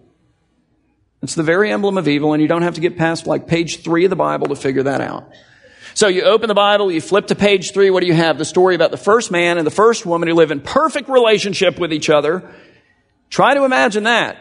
It's 1.21 1.35
the 1.35 1.43
very 1.43 1.71
emblem 1.71 1.97
of 1.97 2.07
evil, 2.07 2.33
and 2.33 2.41
you 2.41 2.47
don't 2.47 2.61
have 2.61 2.75
to 2.75 2.81
get 2.81 2.97
past 2.97 3.27
like 3.27 3.47
page 3.47 3.83
three 3.83 4.05
of 4.05 4.09
the 4.09 4.15
Bible 4.15 4.47
to 4.47 4.55
figure 4.55 4.83
that 4.83 5.01
out. 5.01 5.29
So 5.95 6.09
you 6.09 6.23
open 6.23 6.49
the 6.49 6.53
Bible, 6.53 6.91
you 6.91 6.99
flip 6.99 7.27
to 7.27 7.35
page 7.35 7.71
three, 7.71 7.89
what 7.89 8.01
do 8.01 8.07
you 8.07 8.13
have? 8.13 8.37
The 8.37 8.43
story 8.43 8.75
about 8.75 8.91
the 8.91 8.97
first 8.97 9.31
man 9.31 9.57
and 9.57 9.65
the 9.65 9.71
first 9.71 10.05
woman 10.05 10.27
who 10.27 10.35
live 10.35 10.51
in 10.51 10.59
perfect 10.59 11.07
relationship 11.07 11.79
with 11.79 11.93
each 11.93 12.09
other. 12.09 12.53
Try 13.29 13.53
to 13.53 13.63
imagine 13.63 14.03
that. 14.03 14.37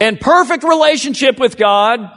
in 0.00 0.16
perfect 0.16 0.64
relationship 0.64 1.38
with 1.38 1.56
God. 1.56 2.10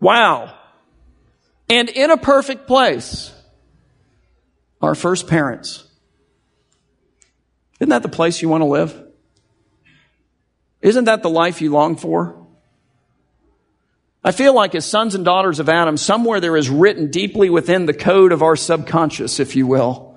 Wow. 0.00 0.54
And 1.68 1.90
in 1.90 2.10
a 2.10 2.16
perfect 2.16 2.66
place. 2.66 3.34
Our 4.80 4.94
first 4.94 5.28
parents. 5.28 5.84
Isn't 7.80 7.90
that 7.90 8.02
the 8.02 8.08
place 8.08 8.40
you 8.40 8.48
want 8.48 8.62
to 8.62 8.66
live? 8.66 8.98
Isn't 10.80 11.04
that 11.04 11.22
the 11.22 11.30
life 11.30 11.60
you 11.60 11.70
long 11.70 11.96
for? 11.96 12.41
I 14.24 14.30
feel 14.30 14.54
like 14.54 14.74
as 14.74 14.86
sons 14.86 15.14
and 15.14 15.24
daughters 15.24 15.58
of 15.58 15.68
Adam, 15.68 15.96
somewhere 15.96 16.40
there 16.40 16.56
is 16.56 16.70
written 16.70 17.10
deeply 17.10 17.50
within 17.50 17.86
the 17.86 17.94
code 17.94 18.30
of 18.32 18.42
our 18.42 18.54
subconscious, 18.54 19.40
if 19.40 19.56
you 19.56 19.66
will, 19.66 20.16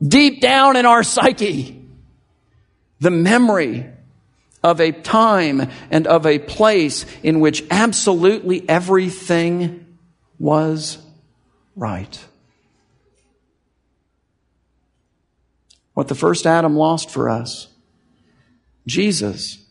deep 0.00 0.40
down 0.40 0.76
in 0.76 0.86
our 0.86 1.02
psyche, 1.02 1.84
the 3.00 3.10
memory 3.10 3.86
of 4.62 4.80
a 4.80 4.92
time 4.92 5.70
and 5.90 6.06
of 6.06 6.24
a 6.24 6.38
place 6.38 7.04
in 7.22 7.40
which 7.40 7.64
absolutely 7.70 8.68
everything 8.68 9.96
was 10.38 10.98
right. 11.74 12.24
What 15.94 16.08
the 16.08 16.14
first 16.14 16.46
Adam 16.46 16.76
lost 16.76 17.10
for 17.10 17.28
us, 17.28 17.68
Jesus 18.86 19.65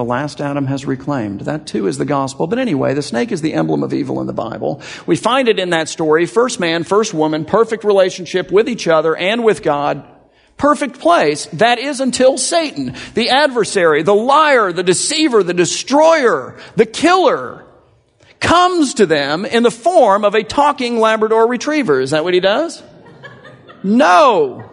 the 0.00 0.04
last 0.04 0.40
Adam 0.40 0.64
has 0.64 0.86
reclaimed. 0.86 1.42
That 1.42 1.66
too 1.66 1.86
is 1.86 1.98
the 1.98 2.06
gospel. 2.06 2.46
But 2.46 2.58
anyway, 2.58 2.94
the 2.94 3.02
snake 3.02 3.32
is 3.32 3.42
the 3.42 3.52
emblem 3.52 3.82
of 3.82 3.92
evil 3.92 4.22
in 4.22 4.26
the 4.26 4.32
Bible. 4.32 4.80
We 5.04 5.14
find 5.14 5.46
it 5.46 5.58
in 5.58 5.70
that 5.70 5.90
story. 5.90 6.24
First 6.24 6.58
man, 6.58 6.84
first 6.84 7.12
woman, 7.12 7.44
perfect 7.44 7.84
relationship 7.84 8.50
with 8.50 8.66
each 8.66 8.88
other 8.88 9.14
and 9.14 9.44
with 9.44 9.62
God. 9.62 10.08
Perfect 10.56 11.00
place. 11.00 11.44
That 11.52 11.78
is 11.78 12.00
until 12.00 12.38
Satan, 12.38 12.94
the 13.12 13.28
adversary, 13.28 14.02
the 14.02 14.14
liar, 14.14 14.72
the 14.72 14.82
deceiver, 14.82 15.42
the 15.42 15.52
destroyer, 15.52 16.58
the 16.76 16.86
killer, 16.86 17.66
comes 18.40 18.94
to 18.94 19.04
them 19.04 19.44
in 19.44 19.62
the 19.62 19.70
form 19.70 20.24
of 20.24 20.34
a 20.34 20.42
talking 20.42 20.98
Labrador 20.98 21.46
retriever. 21.46 22.00
Is 22.00 22.12
that 22.12 22.24
what 22.24 22.32
he 22.32 22.40
does? 22.40 22.82
No. 23.82 24.69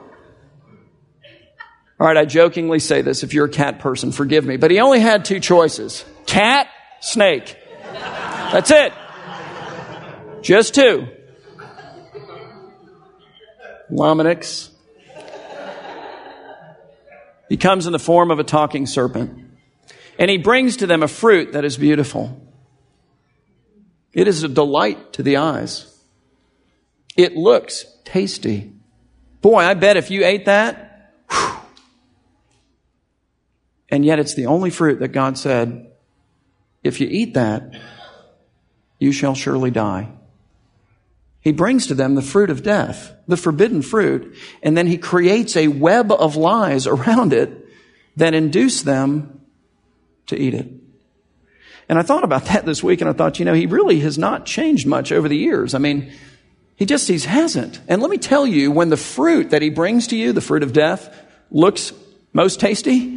All 2.00 2.06
right, 2.06 2.18
I 2.18 2.26
jokingly 2.26 2.80
say 2.80 3.02
this. 3.02 3.24
If 3.24 3.34
you're 3.34 3.46
a 3.46 3.50
cat 3.50 3.80
person, 3.80 4.12
forgive 4.12 4.46
me. 4.46 4.58
But 4.58 4.70
he 4.70 4.80
only 4.80 5.00
had 5.00 5.26
two 5.26 5.40
choices 5.40 6.06
cat, 6.26 6.68
snake. 7.02 7.58
That's 8.52 8.72
it. 8.72 8.94
Just 10.42 10.76
two. 10.76 11.08
Lomonyx. 13.92 14.70
He 17.50 17.58
comes 17.58 17.86
in 17.86 17.94
the 17.94 18.00
form 18.00 18.30
of 18.30 18.40
a 18.40 18.44
talking 18.44 18.86
serpent. 18.86 19.46
And 20.20 20.30
he 20.30 20.38
brings 20.38 20.78
to 20.78 20.88
them 20.88 21.04
a 21.04 21.08
fruit 21.08 21.54
that 21.54 21.64
is 21.64 21.78
beautiful. 21.78 22.42
It 24.14 24.28
is 24.28 24.44
a 24.44 24.48
delight 24.48 25.14
to 25.14 25.24
the 25.24 25.38
eyes. 25.38 25.94
It 27.16 27.36
looks 27.36 27.86
tasty. 28.04 28.72
Boy, 29.42 29.60
I 29.60 29.74
bet 29.74 29.98
if 29.98 30.12
you 30.12 30.26
ate 30.26 30.46
that, 30.46 30.87
and 33.90 34.04
yet 34.06 34.20
it's 34.20 34.34
the 34.34 34.48
only 34.48 34.70
fruit 34.70 35.00
that 35.00 35.10
God 35.10 35.38
said, 35.38 35.92
if 36.84 37.00
you 37.00 37.08
eat 37.10 37.34
that, 37.34 37.74
you 39.00 39.12
shall 39.12 39.36
surely 39.36 39.72
die. 39.72 40.10
He 41.42 41.52
brings 41.52 41.88
to 41.88 41.94
them 41.94 42.16
the 42.16 42.22
fruit 42.22 42.50
of 42.50 42.64
death, 42.64 43.14
the 43.28 43.38
forbidden 43.38 43.82
fruit, 43.82 44.36
and 44.62 44.78
then 44.78 44.88
he 44.88 44.98
creates 44.98 45.56
a 45.56 45.70
web 45.70 46.12
of 46.12 46.36
lies 46.36 46.88
around 46.88 47.32
it 47.32 47.68
that 48.18 48.34
induce 48.34 48.82
them 48.82 49.42
to 50.26 50.38
eat 50.38 50.54
it. 50.54 50.68
And 51.88 51.98
I 51.98 52.02
thought 52.02 52.26
about 52.26 52.46
that 52.46 52.66
this 52.66 52.84
week 52.84 53.00
and 53.00 53.10
I 53.10 53.14
thought, 53.14 53.40
you 53.40 53.46
know, 53.46 53.54
he 53.54 53.66
really 53.66 54.02
has 54.02 54.18
not 54.18 54.46
changed 54.46 54.86
much 54.86 55.12
over 55.12 55.30
the 55.30 55.38
years. 55.38 55.74
I 55.74 55.78
mean, 55.78 56.12
he 56.76 56.86
just, 56.86 57.08
he 57.08 57.18
hasn't. 57.20 57.80
And 57.88 58.02
let 58.02 58.12
me 58.12 58.18
tell 58.18 58.46
you, 58.46 58.72
when 58.72 58.90
the 58.90 58.98
fruit 58.98 59.52
that 59.52 59.62
he 59.62 59.70
brings 59.70 60.08
to 60.08 60.18
you, 60.18 60.34
the 60.34 60.42
fruit 60.42 60.64
of 60.64 60.74
death, 60.74 61.16
looks 61.50 61.94
most 62.34 62.60
tasty, 62.60 63.17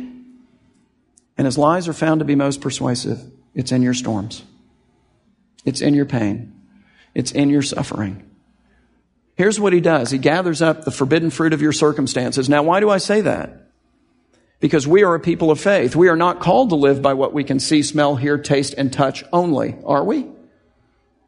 and 1.41 1.47
his 1.47 1.57
lies 1.57 1.89
are 1.89 1.95
found 1.95 2.19
to 2.19 2.27
be 2.27 2.35
most 2.35 2.61
persuasive, 2.61 3.19
it's 3.55 3.73
in 3.73 3.81
your 3.81 3.95
storms. 3.95 4.43
It's 5.65 5.81
in 5.81 5.95
your 5.95 6.05
pain. 6.05 6.53
It's 7.15 7.33
in 7.33 7.49
your 7.49 7.63
suffering. 7.63 8.29
Here's 9.37 9.59
what 9.59 9.73
he 9.73 9.81
does. 9.81 10.11
He 10.11 10.19
gathers 10.19 10.61
up 10.61 10.85
the 10.85 10.91
forbidden 10.91 11.31
fruit 11.31 11.55
of 11.55 11.63
your 11.63 11.73
circumstances. 11.73 12.51
Now, 12.51 12.63
why 12.63 12.81
do 12.81 12.91
I 12.91 12.99
say 12.99 13.23
that? 13.23 13.71
Because 14.59 14.87
we 14.87 15.03
are 15.03 15.15
a 15.15 15.19
people 15.19 15.51
of 15.51 15.59
faith. 15.59 15.97
We 15.97 16.09
are 16.09 16.15
not 16.15 16.41
called 16.41 16.69
to 16.69 16.77
live 16.77 17.01
by 17.01 17.15
what 17.15 17.33
we 17.33 17.43
can 17.43 17.59
see, 17.59 17.83
smell, 17.83 18.17
hear, 18.17 18.37
taste, 18.37 18.75
and 18.77 18.93
touch 18.93 19.25
only, 19.33 19.79
are 19.83 20.05
we? 20.05 20.27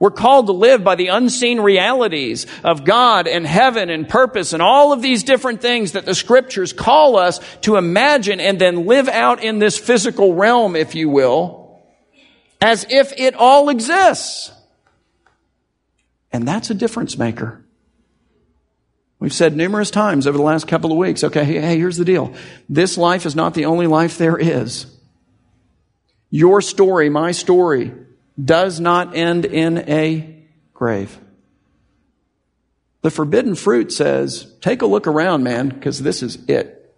We're 0.03 0.11
called 0.11 0.47
to 0.47 0.53
live 0.53 0.83
by 0.83 0.97
the 0.97 1.07
unseen 1.07 1.61
realities 1.61 2.49
of 2.65 2.85
God 2.85 3.29
and 3.29 3.47
heaven 3.47 3.89
and 3.89 4.09
purpose 4.09 4.53
and 4.53 4.61
all 4.61 4.93
of 4.93 5.01
these 5.01 5.23
different 5.23 5.63
things 5.63 5.93
that 5.93 6.07
the 6.07 6.15
scriptures 6.17 6.73
call 6.73 7.17
us 7.17 7.39
to 7.61 7.77
imagine 7.77 8.41
and 8.41 8.61
then 8.61 8.87
live 8.87 9.07
out 9.07 9.45
in 9.45 9.61
this 9.61 9.79
physical 9.79 10.35
realm, 10.35 10.75
if 10.75 10.97
you 10.97 11.09
will, 11.09 11.81
as 12.61 12.85
if 12.91 13.13
it 13.17 13.37
all 13.37 13.69
exists. 13.69 14.51
And 16.33 16.49
that's 16.49 16.69
a 16.69 16.75
difference 16.75 17.17
maker. 17.17 17.65
We've 19.21 19.33
said 19.33 19.55
numerous 19.55 19.93
times 19.93 20.27
over 20.27 20.37
the 20.37 20.43
last 20.43 20.67
couple 20.67 20.91
of 20.91 20.99
weeks, 20.99 21.23
okay, 21.23 21.45
hey, 21.45 21.79
here's 21.79 21.97
the 21.97 22.05
deal. 22.05 22.35
This 22.69 22.99
life 22.99 23.25
is 23.25 23.37
not 23.37 23.55
the 23.55 23.67
only 23.67 23.87
life 23.87 24.19
there 24.19 24.37
is. 24.37 24.87
Your 26.29 26.61
story, 26.61 27.09
my 27.09 27.31
story, 27.31 27.93
does 28.43 28.81
not 28.81 29.17
end 29.17 29.45
in 29.45 29.79
a 29.89 30.45
grave. 30.75 31.19
The 33.03 33.11
forbidden 33.11 33.55
fruit 33.55 33.93
says, 33.93 34.53
take 34.61 34.83
a 34.83 34.87
look 34.87 35.07
around, 35.07 35.43
man, 35.43 35.69
because 35.69 36.01
this 36.01 36.23
is 36.23 36.39
it. 36.49 36.95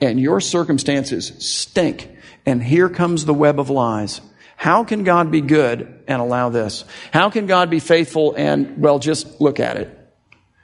And 0.00 0.20
your 0.20 0.40
circumstances 0.40 1.32
stink. 1.38 2.10
And 2.46 2.62
here 2.62 2.88
comes 2.88 3.24
the 3.24 3.34
web 3.34 3.58
of 3.58 3.70
lies. 3.70 4.20
How 4.56 4.84
can 4.84 5.04
God 5.04 5.30
be 5.30 5.40
good 5.40 6.02
and 6.06 6.20
allow 6.20 6.50
this? 6.50 6.84
How 7.12 7.30
can 7.30 7.46
God 7.46 7.70
be 7.70 7.80
faithful 7.80 8.34
and, 8.36 8.78
well, 8.78 8.98
just 8.98 9.40
look 9.40 9.60
at 9.60 9.78
it? 9.78 9.96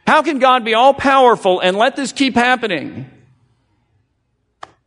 How 0.06 0.22
can 0.22 0.38
God 0.38 0.64
be 0.64 0.75
all 0.75 0.94
powerful 0.94 1.60
and 1.60 1.76
let 1.76 1.96
this 1.96 2.12
keep 2.12 2.34
happening? 2.34 3.10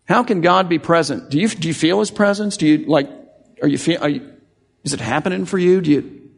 How 0.06 0.24
can 0.24 0.42
God 0.42 0.70
be 0.70 0.80
present? 0.80 1.30
Do 1.30 1.40
you, 1.40 1.48
do 1.48 1.68
you 1.68 1.74
feel 1.74 2.00
His 2.00 2.12
presence? 2.12 2.58
Do 2.58 2.68
you, 2.68 2.86
like, 2.86 3.10
are 3.62 3.68
you 3.68 3.78
feel, 3.78 4.02
are 4.02 4.10
you, 4.10 4.32
is 4.84 4.94
it 4.94 5.02
happening 5.02 5.46
for 5.46 5.58
you? 5.58 5.82
Do 5.82 5.92
you, 5.92 6.30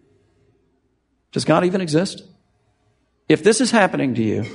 does 1.31 1.45
God 1.45 1.65
even 1.65 1.81
exist? 1.81 2.24
If 3.29 3.43
this 3.43 3.62
is 3.62 3.71
happening 3.71 4.15
to 4.15 4.24
you, 4.24 4.45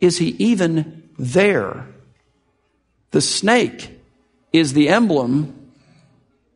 is 0.00 0.18
He 0.18 0.28
even 0.38 1.10
there? 1.18 1.88
The 3.10 3.20
snake 3.20 3.90
is 4.52 4.72
the 4.72 4.88
emblem 4.88 5.72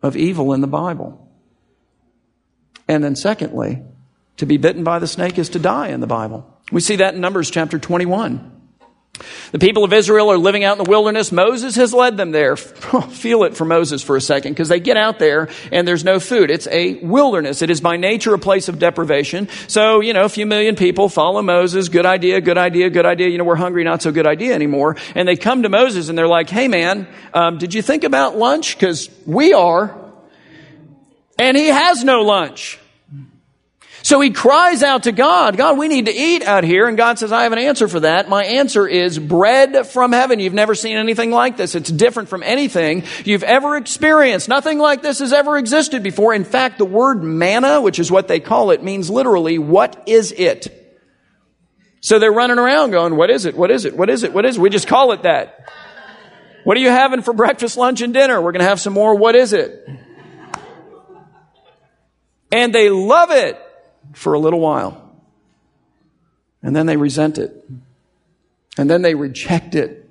of 0.03 0.17
evil 0.17 0.53
in 0.53 0.61
the 0.61 0.67
Bible. 0.67 1.29
And 2.89 3.05
then 3.05 3.17
secondly, 3.17 3.83
to 4.39 4.47
be 4.47 4.57
bitten 4.57 4.85
by 4.85 4.99
the 4.99 5.07
snake 5.07 5.39
is 5.39 5.51
to 5.51 5.59
die 5.59 5.89
in 5.89 6.01
the 6.01 6.07
Bible. 6.07 6.47
We 6.73 6.81
see 6.81 6.97
that 6.97 7.15
in 7.15 7.21
Numbers 7.21 7.51
chapter 7.51 7.79
21. 7.79 8.60
The 9.53 9.59
people 9.59 9.85
of 9.85 9.93
Israel 9.93 10.31
are 10.31 10.39
living 10.39 10.65
out 10.65 10.79
in 10.79 10.85
the 10.85 10.91
wilderness. 10.91 11.33
Moses 11.33 11.77
has 11.77 11.93
led 11.93 12.17
them 12.17 12.31
there. 12.31 12.57
Feel 12.57 13.45
it 13.45 13.57
for 13.57 13.65
Moses 13.65 14.03
for 14.03 14.17
a 14.17 14.21
second 14.21 14.53
because 14.53 14.69
they 14.69 14.81
get 14.81 14.97
out 14.97 15.19
there 15.19 15.49
and 15.73 15.87
there's 15.87 16.05
no 16.05 16.21
food. 16.21 16.51
It's 16.51 16.67
a 16.69 16.95
wilderness. 16.95 17.63
It 17.63 17.71
is 17.71 17.81
by 17.81 17.97
nature 17.97 18.35
a 18.35 18.39
place 18.39 18.69
of 18.69 18.79
deprivation. 18.79 19.49
So, 19.69 20.01
you 20.01 20.13
know, 20.13 20.25
a 20.25 20.29
few 20.29 20.47
million 20.47 20.77
people 20.77 21.09
follow 21.09 21.43
Moses. 21.43 21.89
Good 21.89 22.07
idea, 22.07 22.41
good 22.41 22.59
idea, 22.59 22.91
good 22.91 23.07
idea. 23.07 23.29
You 23.29 23.39
know, 23.39 23.45
we're 23.45 23.57
hungry, 23.57 23.85
not 23.85 24.03
so 24.03 24.13
good 24.13 24.27
idea 24.27 24.55
anymore. 24.55 24.97
And 25.15 25.27
they 25.27 25.37
come 25.37 25.63
to 25.63 25.69
Moses 25.69 26.09
and 26.09 26.17
they're 26.17 26.29
like, 26.29 26.51
hey 26.51 26.69
man, 26.69 27.09
um, 27.35 27.59
did 27.59 27.75
you 27.75 27.83
think 27.83 28.05
about 28.05 28.37
lunch? 28.37 28.77
Because 28.77 29.11
we 29.27 29.53
are. 29.53 29.97
And 31.39 31.57
he 31.57 31.69
has 31.69 32.05
no 32.05 32.23
lunch. 32.23 32.79
So 34.03 34.21
he 34.21 34.31
cries 34.31 34.83
out 34.83 35.03
to 35.03 35.13
God, 35.13 35.57
God, 35.57 35.77
we 35.77 35.87
need 35.87 36.07
to 36.07 36.13
eat 36.13 36.43
out 36.43 36.65
here. 36.65 36.89
And 36.89 36.97
God 36.97 37.19
says, 37.19 37.33
I 37.33 37.43
have 37.43 37.53
an 37.53 37.59
answer 37.59 37.87
for 37.87 38.01
that. 38.01 38.29
My 38.29 38.45
answer 38.45 38.87
is 38.87 39.19
bread 39.19 39.87
from 39.87 40.13
heaven. 40.13 40.41
You've 40.41 40.55
never 40.55 40.75
seen 40.75 40.97
anything 40.97 41.31
like 41.31 41.57
this. 41.59 41.75
It's 41.75 41.91
different 41.91 42.31
from 42.31 42.43
anything 42.43 43.05
you've 43.25 43.43
ever 43.43 43.77
experienced. 43.77 44.49
Nothing 44.49 44.79
like 44.79 45.03
this 45.03 45.19
has 45.19 45.33
ever 45.33 45.59
existed 45.59 46.03
before. 46.03 46.33
In 46.33 46.45
fact, 46.45 46.79
the 46.79 46.87
word 46.87 47.23
manna, 47.23 47.81
which 47.81 47.99
is 47.99 48.11
what 48.11 48.27
they 48.27 48.41
call 48.41 48.71
it, 48.71 48.83
means 48.83 49.11
literally, 49.11 49.59
what 49.59 50.03
is 50.07 50.33
it? 50.33 50.77
So 52.01 52.19
they're 52.19 52.33
running 52.33 52.59
around 52.59 52.93
going, 52.93 53.17
what 53.17 53.29
is 53.29 53.45
it? 53.45 53.55
What 53.55 53.71
is 53.71 53.85
it? 53.85 53.95
What 53.95 54.09
is 54.09 54.23
it? 54.23 54.33
What 54.33 54.47
is 54.47 54.57
it? 54.57 54.61
We 54.61 54.71
just 54.71 54.89
call 54.89 55.13
it 55.13 55.25
that. 55.25 55.69
What 56.65 56.77
are 56.79 56.81
you 56.81 56.89
having 56.89 57.21
for 57.21 57.33
breakfast, 57.35 57.77
lunch, 57.77 58.01
and 58.01 58.15
dinner? 58.15 58.41
We're 58.41 58.53
going 58.53 58.61
to 58.61 58.69
have 58.69 58.81
some 58.81 58.95
more. 58.95 59.15
What 59.15 59.37
is 59.37 59.53
it? 59.53 59.87
And 62.51 62.75
they 62.75 62.89
love 62.89 63.31
it 63.31 63.61
for 64.13 64.35
a 64.35 64.39
little 64.39 64.61
while. 64.61 65.15
And 66.63 66.75
then 66.75 66.87
they 66.87 66.97
resent 66.97 67.39
it. 67.39 67.69
And 68.79 68.89
then 68.89 69.03
they 69.03 69.15
reject 69.15 69.75
it. 69.75 70.09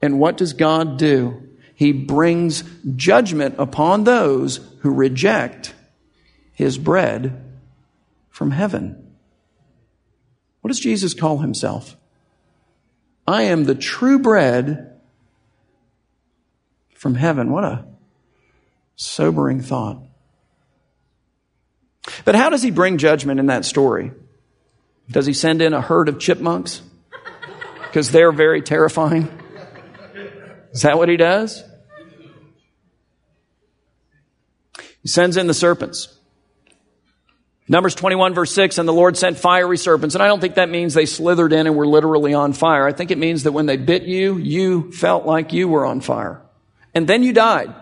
And 0.00 0.20
what 0.20 0.36
does 0.36 0.52
God 0.52 0.98
do? 0.98 1.42
He 1.74 1.92
brings 1.92 2.64
judgment 2.96 3.56
upon 3.58 4.04
those 4.04 4.60
who 4.80 4.92
reject 4.92 5.74
his 6.52 6.78
bread 6.78 7.44
from 8.30 8.50
heaven. 8.50 9.16
What 10.60 10.68
does 10.68 10.80
Jesus 10.80 11.14
call 11.14 11.38
himself? 11.38 11.96
I 13.26 13.42
am 13.42 13.64
the 13.64 13.74
true 13.74 14.18
bread 14.18 15.00
from 16.94 17.14
heaven. 17.14 17.52
What 17.52 17.64
a 17.64 17.84
sobering 18.96 19.60
thought. 19.60 20.02
But 22.24 22.34
how 22.34 22.50
does 22.50 22.62
he 22.62 22.70
bring 22.70 22.98
judgment 22.98 23.40
in 23.40 23.46
that 23.46 23.64
story? 23.64 24.12
Does 25.10 25.26
he 25.26 25.32
send 25.32 25.62
in 25.62 25.72
a 25.72 25.80
herd 25.80 26.08
of 26.08 26.18
chipmunks? 26.18 26.82
Because 27.86 28.10
they're 28.10 28.32
very 28.32 28.62
terrifying? 28.62 29.28
Is 30.72 30.82
that 30.82 30.98
what 30.98 31.08
he 31.08 31.16
does? 31.16 31.64
He 35.02 35.08
sends 35.08 35.36
in 35.36 35.46
the 35.46 35.54
serpents. 35.54 36.14
Numbers 37.70 37.94
21 37.94 38.34
verse 38.34 38.52
6, 38.52 38.78
and 38.78 38.88
the 38.88 38.92
Lord 38.92 39.16
sent 39.16 39.38
fiery 39.38 39.76
serpents. 39.76 40.14
And 40.14 40.22
I 40.22 40.26
don't 40.26 40.40
think 40.40 40.54
that 40.54 40.70
means 40.70 40.94
they 40.94 41.06
slithered 41.06 41.52
in 41.52 41.66
and 41.66 41.76
were 41.76 41.86
literally 41.86 42.32
on 42.32 42.54
fire. 42.54 42.86
I 42.86 42.92
think 42.92 43.10
it 43.10 43.18
means 43.18 43.42
that 43.42 43.52
when 43.52 43.66
they 43.66 43.76
bit 43.76 44.04
you, 44.04 44.36
you 44.38 44.90
felt 44.92 45.26
like 45.26 45.52
you 45.52 45.68
were 45.68 45.84
on 45.84 46.00
fire. 46.00 46.42
And 46.94 47.06
then 47.06 47.22
you 47.22 47.32
died. 47.32 47.74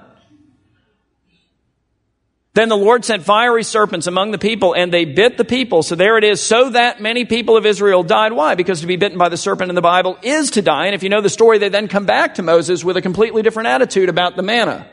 Then 2.57 2.71
the 2.71 2.77
Lord 2.77 3.05
sent 3.05 3.23
fiery 3.23 3.63
serpents 3.63 4.07
among 4.07 4.31
the 4.31 4.39
people 4.39 4.75
and 4.75 4.91
they 4.91 5.05
bit 5.05 5.37
the 5.37 5.45
people. 5.45 5.83
So 5.83 5.95
there 5.95 6.17
it 6.17 6.25
is. 6.25 6.41
So 6.41 6.71
that 6.71 7.03
many 7.03 7.27
people 7.27 7.55
of 7.59 7.67
Israel 7.67 8.03
died. 8.03 8.33
Why? 8.33 8.55
Because 8.55 8.81
to 8.81 8.87
be 8.87 8.97
bitten 8.97 9.19
by 9.19 9.29
the 9.29 9.37
serpent 9.37 9.69
in 9.69 9.75
the 9.75 9.83
Bible 9.83 10.17
is 10.23 10.53
to 10.53 10.63
die. 10.63 10.87
And 10.87 10.95
if 10.95 11.03
you 11.03 11.11
know 11.11 11.21
the 11.21 11.29
story, 11.29 11.59
they 11.59 11.69
then 11.69 11.87
come 11.87 12.07
back 12.07 12.37
to 12.37 12.43
Moses 12.43 12.83
with 12.83 12.97
a 12.97 13.03
completely 13.03 13.43
different 13.43 13.67
attitude 13.67 14.09
about 14.09 14.37
the 14.37 14.43
manna. 14.43 14.89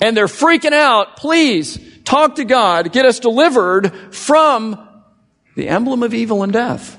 And 0.00 0.16
they're 0.16 0.26
freaking 0.26 0.72
out. 0.72 1.16
Please 1.16 1.78
talk 2.02 2.34
to 2.34 2.44
God, 2.44 2.92
get 2.92 3.06
us 3.06 3.20
delivered 3.20 3.94
from 4.12 4.84
the 5.54 5.68
emblem 5.68 6.02
of 6.02 6.12
evil 6.12 6.42
and 6.42 6.52
death. 6.52 6.98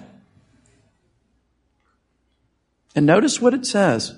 And 2.95 3.05
notice 3.05 3.41
what 3.41 3.53
it 3.53 3.65
says. 3.65 4.15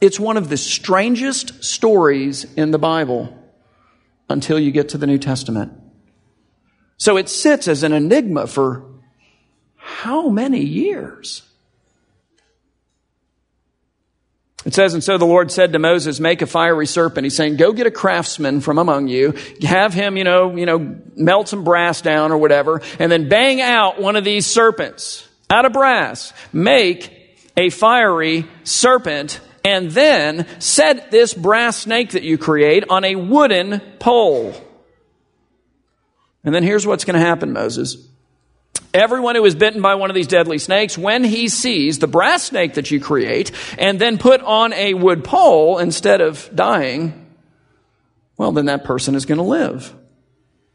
It's 0.00 0.18
one 0.18 0.38
of 0.38 0.48
the 0.48 0.56
strangest 0.56 1.62
stories 1.62 2.44
in 2.54 2.70
the 2.70 2.78
Bible 2.78 3.38
until 4.28 4.58
you 4.58 4.70
get 4.70 4.90
to 4.90 4.98
the 4.98 5.06
New 5.06 5.18
Testament. 5.18 5.72
So 6.96 7.16
it 7.16 7.28
sits 7.28 7.68
as 7.68 7.82
an 7.82 7.92
enigma 7.92 8.46
for 8.46 8.84
how 9.76 10.28
many 10.28 10.60
years? 10.60 11.42
It 14.64 14.72
says, 14.72 14.94
and 14.94 15.04
so 15.04 15.18
the 15.18 15.26
Lord 15.26 15.52
said 15.52 15.74
to 15.74 15.78
Moses, 15.78 16.20
make 16.20 16.40
a 16.40 16.46
fiery 16.46 16.86
serpent. 16.86 17.24
He's 17.26 17.36
saying, 17.36 17.56
go 17.56 17.72
get 17.72 17.86
a 17.86 17.90
craftsman 17.90 18.62
from 18.62 18.78
among 18.78 19.08
you, 19.08 19.34
have 19.62 19.92
him, 19.92 20.16
you 20.16 20.24
know, 20.24 20.56
you 20.56 20.64
know, 20.64 20.96
melt 21.16 21.48
some 21.48 21.64
brass 21.64 22.00
down 22.00 22.32
or 22.32 22.38
whatever, 22.38 22.80
and 22.98 23.12
then 23.12 23.28
bang 23.28 23.60
out 23.60 24.00
one 24.00 24.16
of 24.16 24.24
these 24.24 24.46
serpents 24.46 25.28
out 25.50 25.66
of 25.66 25.74
brass. 25.74 26.32
Make 26.50 27.12
a 27.58 27.68
fiery 27.68 28.46
serpent 28.62 29.38
and 29.64 29.90
then 29.90 30.46
set 30.60 31.10
this 31.10 31.32
brass 31.32 31.78
snake 31.78 32.10
that 32.10 32.22
you 32.22 32.36
create 32.36 32.84
on 32.90 33.04
a 33.04 33.16
wooden 33.16 33.80
pole. 33.98 34.54
And 36.44 36.54
then 36.54 36.62
here's 36.62 36.86
what's 36.86 37.04
going 37.04 37.18
to 37.18 37.26
happen, 37.26 37.52
Moses. 37.52 37.96
Everyone 38.92 39.34
who 39.34 39.44
is 39.44 39.54
bitten 39.54 39.80
by 39.80 39.94
one 39.94 40.10
of 40.10 40.14
these 40.14 40.26
deadly 40.26 40.58
snakes, 40.58 40.98
when 40.98 41.24
he 41.24 41.48
sees 41.48 41.98
the 41.98 42.06
brass 42.06 42.44
snake 42.44 42.74
that 42.74 42.90
you 42.90 43.00
create 43.00 43.50
and 43.78 43.98
then 43.98 44.18
put 44.18 44.40
on 44.42 44.72
a 44.74 44.94
wood 44.94 45.24
pole 45.24 45.78
instead 45.78 46.20
of 46.20 46.48
dying, 46.54 47.26
well, 48.36 48.52
then 48.52 48.66
that 48.66 48.84
person 48.84 49.14
is 49.14 49.26
going 49.26 49.38
to 49.38 49.44
live. 49.44 49.94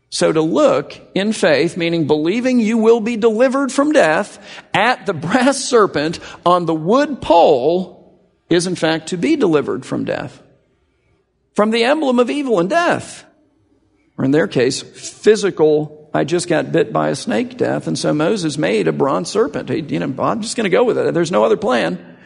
So 0.09 0.31
to 0.31 0.41
look 0.41 0.99
in 1.13 1.33
faith, 1.33 1.77
meaning 1.77 2.07
believing 2.07 2.59
you 2.59 2.79
will 2.79 2.99
be 2.99 3.15
delivered 3.15 3.71
from 3.71 3.91
death 3.91 4.43
at 4.73 5.05
the 5.05 5.13
brass 5.13 5.63
serpent 5.63 6.19
on 6.45 6.65
the 6.65 6.73
wood 6.73 7.21
pole 7.21 7.98
is 8.49 8.67
in 8.67 8.75
fact 8.75 9.09
to 9.09 9.17
be 9.17 9.35
delivered 9.35 9.85
from 9.85 10.05
death. 10.05 10.41
From 11.53 11.71
the 11.71 11.83
emblem 11.83 12.19
of 12.19 12.29
evil 12.29 12.59
and 12.59 12.69
death. 12.69 13.25
Or 14.17 14.25
in 14.25 14.31
their 14.31 14.47
case, 14.47 14.81
physical 14.81 15.99
I 16.13 16.23
just 16.23 16.47
got 16.47 16.71
bit 16.71 16.91
by 16.91 17.09
a 17.09 17.15
snake 17.15 17.57
death. 17.57 17.87
And 17.87 17.97
so 17.97 18.13
Moses 18.13 18.57
made 18.57 18.87
a 18.87 18.91
bronze 18.91 19.29
serpent. 19.29 19.69
He, 19.69 19.81
you 19.81 19.99
know, 19.99 20.23
I'm 20.23 20.41
just 20.41 20.55
going 20.55 20.63
to 20.63 20.75
go 20.75 20.83
with 20.83 20.97
it. 20.97 21.13
There's 21.13 21.31
no 21.31 21.43
other 21.43 21.57
plan. 21.57 22.17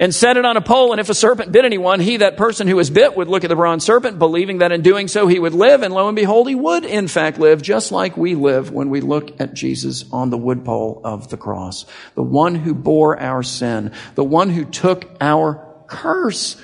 And 0.00 0.14
set 0.14 0.36
it 0.36 0.44
on 0.44 0.56
a 0.56 0.60
pole. 0.60 0.92
And 0.92 1.00
if 1.00 1.08
a 1.08 1.14
serpent 1.14 1.50
bit 1.50 1.64
anyone, 1.64 1.98
he, 1.98 2.18
that 2.18 2.36
person 2.36 2.68
who 2.68 2.76
was 2.76 2.88
bit, 2.88 3.16
would 3.16 3.26
look 3.26 3.42
at 3.42 3.48
the 3.48 3.56
bronze 3.56 3.84
serpent, 3.84 4.20
believing 4.20 4.58
that 4.58 4.70
in 4.70 4.82
doing 4.82 5.08
so 5.08 5.26
he 5.26 5.40
would 5.40 5.54
live. 5.54 5.82
And 5.82 5.92
lo 5.92 6.06
and 6.06 6.14
behold, 6.14 6.48
he 6.48 6.54
would 6.54 6.84
in 6.84 7.08
fact 7.08 7.38
live, 7.38 7.62
just 7.62 7.90
like 7.90 8.16
we 8.16 8.36
live 8.36 8.70
when 8.70 8.90
we 8.90 9.00
look 9.00 9.40
at 9.40 9.54
Jesus 9.54 10.04
on 10.12 10.30
the 10.30 10.38
wood 10.38 10.64
pole 10.64 11.00
of 11.02 11.30
the 11.30 11.36
cross. 11.36 11.84
The 12.14 12.22
one 12.22 12.54
who 12.54 12.74
bore 12.74 13.18
our 13.18 13.42
sin. 13.42 13.92
The 14.14 14.22
one 14.22 14.50
who 14.50 14.64
took 14.64 15.10
our 15.20 15.66
curse. 15.88 16.56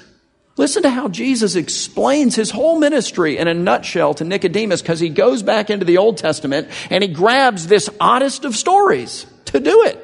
Listen 0.57 0.85
to 0.85 0.91
how 0.91 1.09
Jesus 1.09 1.57
explains 1.57 2.37
his 2.37 2.51
whole 2.51 2.79
ministry 2.79 3.39
in 3.39 3.49
a 3.49 3.55
nutshell 3.55 4.15
to 4.15 4.25
Nicodemus 4.25 4.83
because 4.83 5.01
he 5.01 5.09
goes 5.09 5.43
back 5.43 5.69
into 5.69 5.85
the 5.85 5.99
Old 5.99 6.17
Testament 6.19 6.69
and 6.91 7.03
he 7.03 7.09
grabs 7.09 7.67
this 7.67 7.91
oddest 7.99 8.45
of 8.45 8.55
stories 8.55 9.27
to 9.47 9.59
do 9.59 9.83
it. 9.85 10.04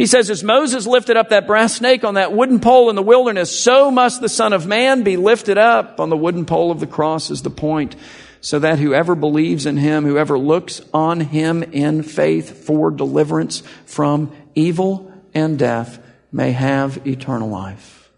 He 0.00 0.06
says, 0.06 0.30
as 0.30 0.42
Moses 0.42 0.86
lifted 0.86 1.18
up 1.18 1.28
that 1.28 1.46
brass 1.46 1.74
snake 1.74 2.04
on 2.04 2.14
that 2.14 2.32
wooden 2.32 2.58
pole 2.58 2.88
in 2.88 2.96
the 2.96 3.02
wilderness, 3.02 3.62
so 3.62 3.90
must 3.90 4.22
the 4.22 4.30
Son 4.30 4.54
of 4.54 4.66
Man 4.66 5.02
be 5.02 5.18
lifted 5.18 5.58
up 5.58 6.00
on 6.00 6.08
the 6.08 6.16
wooden 6.16 6.46
pole 6.46 6.70
of 6.70 6.80
the 6.80 6.86
cross 6.86 7.30
is 7.30 7.42
the 7.42 7.50
point, 7.50 7.96
so 8.40 8.58
that 8.60 8.78
whoever 8.78 9.14
believes 9.14 9.66
in 9.66 9.76
him, 9.76 10.06
whoever 10.06 10.38
looks 10.38 10.80
on 10.94 11.20
him 11.20 11.62
in 11.62 12.02
faith 12.02 12.64
for 12.64 12.90
deliverance 12.90 13.62
from 13.84 14.32
evil 14.54 15.12
and 15.34 15.58
death 15.58 16.02
may 16.32 16.52
have 16.52 17.06
eternal 17.06 17.50
life. 17.50 18.10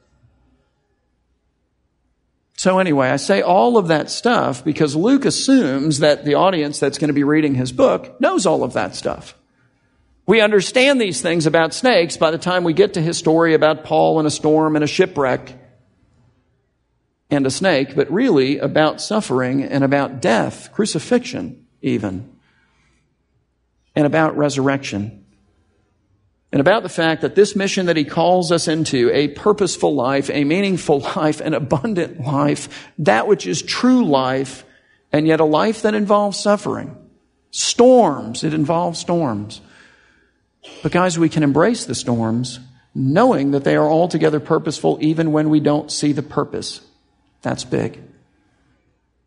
So 2.56 2.78
anyway, 2.78 3.08
I 3.08 3.16
say 3.16 3.42
all 3.42 3.76
of 3.76 3.88
that 3.88 4.08
stuff 4.08 4.64
because 4.64 4.94
Luke 4.94 5.24
assumes 5.24 5.98
that 5.98 6.24
the 6.24 6.36
audience 6.36 6.78
that's 6.78 6.98
going 6.98 7.08
to 7.08 7.12
be 7.12 7.24
reading 7.24 7.56
his 7.56 7.72
book 7.72 8.20
knows 8.20 8.46
all 8.46 8.62
of 8.62 8.74
that 8.74 8.94
stuff. 8.94 9.36
We 10.32 10.40
understand 10.40 10.98
these 10.98 11.20
things 11.20 11.44
about 11.44 11.74
snakes 11.74 12.16
by 12.16 12.30
the 12.30 12.38
time 12.38 12.64
we 12.64 12.72
get 12.72 12.94
to 12.94 13.02
his 13.02 13.18
story 13.18 13.52
about 13.52 13.84
Paul 13.84 14.18
and 14.18 14.26
a 14.26 14.30
storm 14.30 14.76
and 14.76 14.82
a 14.82 14.88
shipwreck 14.88 15.52
and 17.28 17.46
a 17.46 17.50
snake, 17.50 17.94
but 17.94 18.10
really 18.10 18.56
about 18.56 19.02
suffering 19.02 19.62
and 19.62 19.84
about 19.84 20.22
death, 20.22 20.72
crucifixion 20.72 21.66
even, 21.82 22.34
and 23.94 24.06
about 24.06 24.34
resurrection 24.38 25.22
and 26.50 26.62
about 26.62 26.82
the 26.82 26.88
fact 26.88 27.20
that 27.20 27.34
this 27.34 27.54
mission 27.54 27.84
that 27.84 27.98
he 27.98 28.04
calls 28.04 28.50
us 28.50 28.68
into, 28.68 29.10
a 29.12 29.28
purposeful 29.28 29.94
life, 29.94 30.30
a 30.30 30.44
meaningful 30.44 31.00
life, 31.16 31.42
an 31.42 31.52
abundant 31.52 32.20
life, 32.22 32.90
that 33.00 33.26
which 33.26 33.46
is 33.46 33.60
true 33.60 34.06
life, 34.06 34.64
and 35.12 35.26
yet 35.26 35.40
a 35.40 35.44
life 35.44 35.82
that 35.82 35.94
involves 35.94 36.38
suffering. 36.38 36.96
Storms, 37.50 38.44
it 38.44 38.54
involves 38.54 38.98
storms. 38.98 39.60
But 40.82 40.92
guys, 40.92 41.18
we 41.18 41.28
can 41.28 41.42
embrace 41.42 41.84
the 41.84 41.94
storms 41.94 42.60
knowing 42.94 43.52
that 43.52 43.64
they 43.64 43.76
are 43.76 43.88
altogether 43.88 44.40
purposeful 44.40 44.98
even 45.00 45.32
when 45.32 45.50
we 45.50 45.60
don't 45.60 45.90
see 45.90 46.12
the 46.12 46.22
purpose. 46.22 46.80
That's 47.40 47.64
big. 47.64 48.00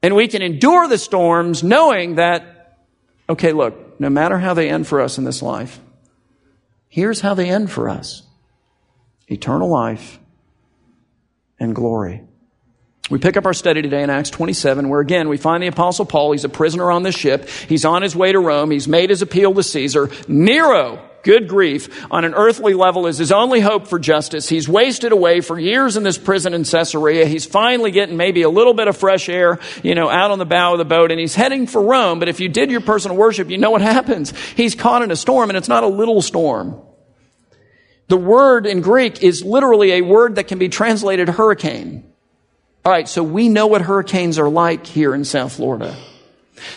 And 0.01 0.15
we 0.15 0.27
can 0.27 0.41
endure 0.41 0.87
the 0.87 0.97
storms 0.97 1.63
knowing 1.63 2.15
that, 2.15 2.77
okay, 3.27 3.53
look, 3.53 3.99
no 3.99 4.09
matter 4.09 4.37
how 4.37 4.53
they 4.53 4.69
end 4.69 4.87
for 4.87 5.01
us 5.01 5.17
in 5.17 5.23
this 5.23 5.41
life, 5.41 5.79
Here's 6.95 7.19
how 7.19 7.33
they 7.33 7.49
end 7.49 7.69
for 7.69 7.89
us 7.89 8.23
eternal 9.27 9.67
life 9.67 10.17
and 11.59 11.75
glory. 11.75 12.21
We 13.09 13.19
pick 13.19 13.35
up 13.35 13.45
our 13.45 13.53
study 13.53 13.81
today 13.81 14.01
in 14.01 14.09
Acts 14.09 14.29
27, 14.29 14.87
where 14.87 15.01
again 15.01 15.27
we 15.27 15.35
find 15.35 15.61
the 15.61 15.67
Apostle 15.67 16.05
Paul. 16.05 16.31
He's 16.31 16.45
a 16.45 16.49
prisoner 16.49 16.89
on 16.89 17.03
this 17.03 17.13
ship. 17.13 17.49
He's 17.49 17.83
on 17.83 18.01
his 18.01 18.15
way 18.15 18.31
to 18.31 18.39
Rome. 18.39 18.71
He's 18.71 18.87
made 18.87 19.09
his 19.09 19.21
appeal 19.21 19.53
to 19.55 19.61
Caesar. 19.61 20.09
Nero 20.29 21.05
good 21.25 21.49
grief, 21.49 22.05
on 22.09 22.23
an 22.23 22.33
earthly 22.33 22.73
level 22.73 23.07
is 23.07 23.17
his 23.17 23.33
only 23.33 23.59
hope 23.59 23.87
for 23.87 23.99
justice. 23.99 24.47
He's 24.47 24.69
wasted 24.69 25.11
away 25.11 25.41
for 25.41 25.59
years 25.59 25.97
in 25.97 26.03
this 26.03 26.17
prison 26.17 26.53
in 26.53 26.63
Caesarea. 26.63 27.25
He's 27.25 27.45
finally 27.45 27.91
getting 27.91 28.15
maybe 28.15 28.43
a 28.43 28.49
little 28.49 28.73
bit 28.73 28.87
of 28.87 28.95
fresh 28.95 29.27
air, 29.27 29.59
you 29.83 29.95
know, 29.95 30.07
out 30.09 30.31
on 30.31 30.39
the 30.39 30.45
bow 30.45 30.73
of 30.73 30.77
the 30.77 30.85
boat 30.85 31.11
and 31.11 31.19
he's 31.19 31.35
heading 31.35 31.67
for 31.67 31.81
Rome. 31.81 32.19
But 32.19 32.29
if 32.29 32.39
you 32.39 32.47
did 32.47 32.71
your 32.71 32.79
personal 32.79 33.17
worship, 33.17 33.49
you 33.49 33.57
know 33.57 33.71
what 33.71 33.81
happens. 33.95 34.33
He's 34.55 34.75
caught 34.75 35.01
in 35.01 35.11
a 35.11 35.15
storm 35.15 35.49
and 35.49 35.57
it's 35.57 35.67
not 35.67 35.83
a 35.83 35.87
little 35.87 36.21
storm. 36.21 36.79
The 38.07 38.17
word 38.17 38.67
in 38.67 38.81
Greek 38.81 39.23
is 39.23 39.43
literally 39.43 39.93
a 39.93 40.01
word 40.01 40.35
that 40.35 40.47
can 40.47 40.59
be 40.59 40.69
translated 40.69 41.27
hurricane. 41.27 42.09
All 42.85 42.91
right, 42.91 43.09
so 43.09 43.23
we 43.23 43.49
know 43.49 43.65
what 43.65 43.81
hurricanes 43.81 44.37
are 44.37 44.47
like 44.47 44.85
here 44.85 45.15
in 45.15 45.25
South 45.25 45.53
Florida. 45.53 45.97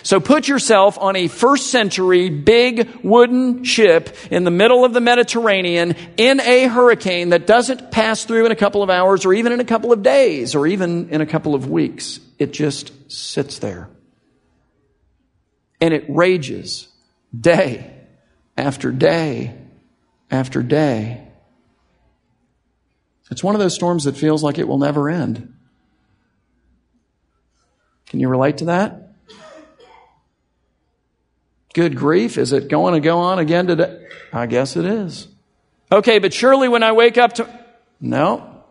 So 0.03 0.21
put 0.21 0.49
yourself 0.49 0.99
on 0.99 1.17
a 1.17 1.29
first 1.29 1.69
century 1.69 2.31
big 2.31 3.01
wooden 3.03 3.65
ship 3.65 4.17
in 4.31 4.45
the 4.45 4.51
middle 4.51 4.85
of 4.85 4.93
the 4.93 5.01
Mediterranean 5.01 5.95
in 6.17 6.41
a 6.41 6.67
hurricane 6.67 7.31
that 7.31 7.47
doesn't 7.47 7.91
pass 7.91 8.25
through 8.25 8.47
in 8.47 8.53
a 8.53 8.57
couple 8.57 8.83
of 8.83 8.91
hours 8.91 9.25
or 9.25 9.33
even 9.33 9.53
in 9.53 9.61
a 9.61 9.65
couple 9.65 9.93
of 9.93 10.03
days 10.03 10.55
or 10.55 10.67
even 10.67 11.11
in 11.11 11.21
a 11.21 11.27
couple 11.27 11.55
of 11.55 11.69
weeks. 11.69 12.21
It 12.39 12.53
just 12.53 12.93
sits 13.11 13.59
there. 13.59 13.89
And 15.81 15.95
it 15.95 16.05
rages 16.09 16.89
day 17.39 17.95
after 18.57 18.91
day 18.91 19.57
after 20.31 20.63
day. 20.63 21.29
It's 23.31 23.45
one 23.45 23.55
of 23.55 23.61
those 23.61 23.75
storms 23.75 24.05
that 24.05 24.17
feels 24.17 24.43
like 24.43 24.59
it 24.59 24.67
will 24.67 24.79
never 24.79 25.09
end. 25.09 25.55
Can 28.07 28.21
you 28.21 28.29
relate 28.29 28.59
to 28.59 28.65
that? 28.67 29.08
Good 31.79 31.95
grief, 31.95 32.39
is 32.39 32.53
it 32.53 32.67
going 32.67 32.95
to 32.95 33.01
go 33.01 33.19
on 33.19 33.39
again 33.39 33.69
today? 33.69 34.05
I 34.33 34.47
guess 34.47 34.75
it 34.75 34.85
is. 34.85 35.29
Okay, 35.93 36.19
but 36.19 36.35
surely 36.35 36.67
when 36.67 36.83
I 36.83 36.91
wake 36.91 37.17
up 37.17 37.35
to. 37.35 37.49
No. 38.01 38.65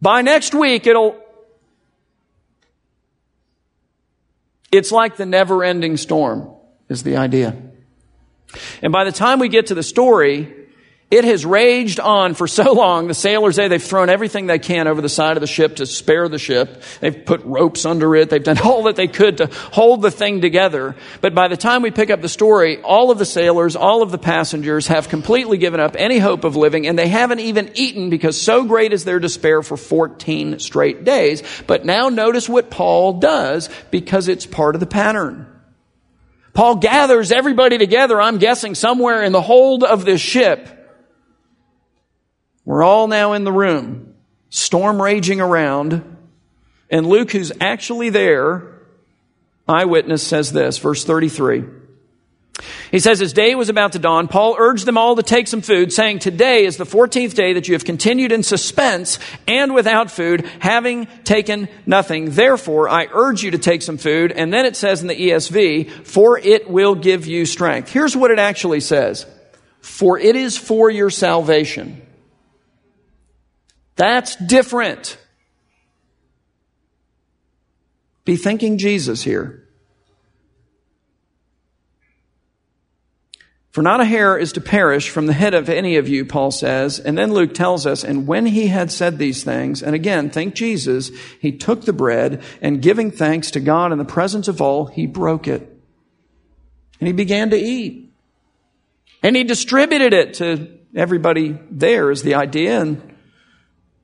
By 0.00 0.22
next 0.22 0.54
week, 0.54 0.86
it'll. 0.86 1.22
It's 4.72 4.90
like 4.90 5.18
the 5.18 5.26
never 5.26 5.62
ending 5.62 5.98
storm, 5.98 6.54
is 6.88 7.02
the 7.02 7.18
idea. 7.18 7.54
And 8.80 8.90
by 8.90 9.04
the 9.04 9.12
time 9.12 9.40
we 9.40 9.50
get 9.50 9.66
to 9.66 9.74
the 9.74 9.82
story, 9.82 10.50
It 11.10 11.24
has 11.24 11.44
raged 11.44 11.98
on 11.98 12.34
for 12.34 12.46
so 12.46 12.72
long. 12.72 13.08
The 13.08 13.14
sailors 13.14 13.56
say 13.56 13.66
they've 13.66 13.82
thrown 13.82 14.08
everything 14.08 14.46
they 14.46 14.60
can 14.60 14.86
over 14.86 15.02
the 15.02 15.08
side 15.08 15.36
of 15.36 15.40
the 15.40 15.48
ship 15.48 15.76
to 15.76 15.86
spare 15.86 16.28
the 16.28 16.38
ship. 16.38 16.84
They've 17.00 17.24
put 17.24 17.44
ropes 17.44 17.84
under 17.84 18.14
it. 18.14 18.30
They've 18.30 18.42
done 18.42 18.58
all 18.64 18.84
that 18.84 18.94
they 18.94 19.08
could 19.08 19.38
to 19.38 19.46
hold 19.46 20.02
the 20.02 20.12
thing 20.12 20.40
together. 20.40 20.94
But 21.20 21.34
by 21.34 21.48
the 21.48 21.56
time 21.56 21.82
we 21.82 21.90
pick 21.90 22.10
up 22.10 22.22
the 22.22 22.28
story, 22.28 22.80
all 22.80 23.10
of 23.10 23.18
the 23.18 23.24
sailors, 23.24 23.74
all 23.74 24.02
of 24.02 24.12
the 24.12 24.18
passengers 24.18 24.86
have 24.86 25.08
completely 25.08 25.58
given 25.58 25.80
up 25.80 25.96
any 25.98 26.18
hope 26.18 26.44
of 26.44 26.54
living 26.54 26.86
and 26.86 26.96
they 26.96 27.08
haven't 27.08 27.40
even 27.40 27.72
eaten 27.74 28.08
because 28.08 28.40
so 28.40 28.64
great 28.64 28.92
is 28.92 29.04
their 29.04 29.18
despair 29.18 29.62
for 29.62 29.76
14 29.76 30.60
straight 30.60 31.02
days. 31.02 31.42
But 31.66 31.84
now 31.84 32.08
notice 32.08 32.48
what 32.48 32.70
Paul 32.70 33.14
does 33.14 33.68
because 33.90 34.28
it's 34.28 34.46
part 34.46 34.76
of 34.76 34.80
the 34.80 34.86
pattern. 34.86 35.48
Paul 36.52 36.76
gathers 36.76 37.32
everybody 37.32 37.78
together, 37.78 38.20
I'm 38.20 38.38
guessing 38.38 38.76
somewhere 38.76 39.24
in 39.24 39.32
the 39.32 39.42
hold 39.42 39.82
of 39.82 40.04
this 40.04 40.20
ship 40.20 40.76
we're 42.64 42.82
all 42.82 43.08
now 43.08 43.32
in 43.32 43.44
the 43.44 43.52
room, 43.52 44.14
storm 44.50 45.00
raging 45.00 45.40
around, 45.40 46.18
and 46.90 47.06
Luke, 47.06 47.30
who's 47.30 47.52
actually 47.60 48.10
there, 48.10 48.80
eyewitness, 49.68 50.26
says 50.26 50.52
this, 50.52 50.78
verse 50.78 51.04
33. 51.04 51.64
He 52.90 52.98
says, 52.98 53.22
as 53.22 53.32
day 53.32 53.54
was 53.54 53.68
about 53.68 53.92
to 53.92 53.98
dawn, 53.98 54.28
Paul 54.28 54.56
urged 54.58 54.84
them 54.84 54.98
all 54.98 55.16
to 55.16 55.22
take 55.22 55.46
some 55.46 55.60
food, 55.62 55.92
saying, 55.92 56.18
Today 56.18 56.64
is 56.64 56.76
the 56.76 56.84
14th 56.84 57.34
day 57.34 57.54
that 57.54 57.68
you 57.68 57.74
have 57.74 57.84
continued 57.84 58.32
in 58.32 58.42
suspense 58.42 59.18
and 59.46 59.72
without 59.72 60.10
food, 60.10 60.46
having 60.58 61.06
taken 61.24 61.68
nothing. 61.86 62.30
Therefore, 62.30 62.88
I 62.88 63.06
urge 63.12 63.42
you 63.42 63.52
to 63.52 63.58
take 63.58 63.82
some 63.82 63.96
food. 63.96 64.32
And 64.32 64.52
then 64.52 64.66
it 64.66 64.76
says 64.76 65.02
in 65.02 65.08
the 65.08 65.14
ESV, 65.14 65.90
For 66.06 66.38
it 66.38 66.68
will 66.68 66.96
give 66.96 67.26
you 67.26 67.46
strength. 67.46 67.90
Here's 67.90 68.16
what 68.16 68.30
it 68.30 68.38
actually 68.38 68.80
says 68.80 69.24
For 69.80 70.18
it 70.18 70.36
is 70.36 70.58
for 70.58 70.90
your 70.90 71.10
salvation. 71.10 72.02
That's 74.00 74.34
different. 74.34 75.18
Be 78.24 78.36
thinking 78.36 78.78
Jesus 78.78 79.22
here. 79.22 79.68
For 83.72 83.82
not 83.82 84.00
a 84.00 84.06
hair 84.06 84.38
is 84.38 84.54
to 84.54 84.62
perish 84.62 85.10
from 85.10 85.26
the 85.26 85.34
head 85.34 85.52
of 85.52 85.68
any 85.68 85.98
of 85.98 86.08
you, 86.08 86.24
Paul 86.24 86.50
says. 86.50 86.98
And 86.98 87.18
then 87.18 87.34
Luke 87.34 87.52
tells 87.52 87.84
us, 87.84 88.02
and 88.02 88.26
when 88.26 88.46
he 88.46 88.68
had 88.68 88.90
said 88.90 89.18
these 89.18 89.44
things, 89.44 89.82
and 89.82 89.94
again, 89.94 90.30
think 90.30 90.54
Jesus, 90.54 91.10
he 91.38 91.52
took 91.52 91.82
the 91.82 91.92
bread 91.92 92.42
and 92.62 92.80
giving 92.80 93.10
thanks 93.10 93.50
to 93.50 93.60
God 93.60 93.92
in 93.92 93.98
the 93.98 94.06
presence 94.06 94.48
of 94.48 94.62
all, 94.62 94.86
he 94.86 95.06
broke 95.06 95.46
it. 95.46 95.60
And 97.00 97.06
he 97.06 97.12
began 97.12 97.50
to 97.50 97.58
eat. 97.58 98.10
And 99.22 99.36
he 99.36 99.44
distributed 99.44 100.14
it 100.14 100.32
to 100.34 100.78
everybody 100.96 101.58
there 101.70 102.10
is 102.10 102.22
the 102.22 102.36
idea. 102.36 102.80
And 102.80 103.10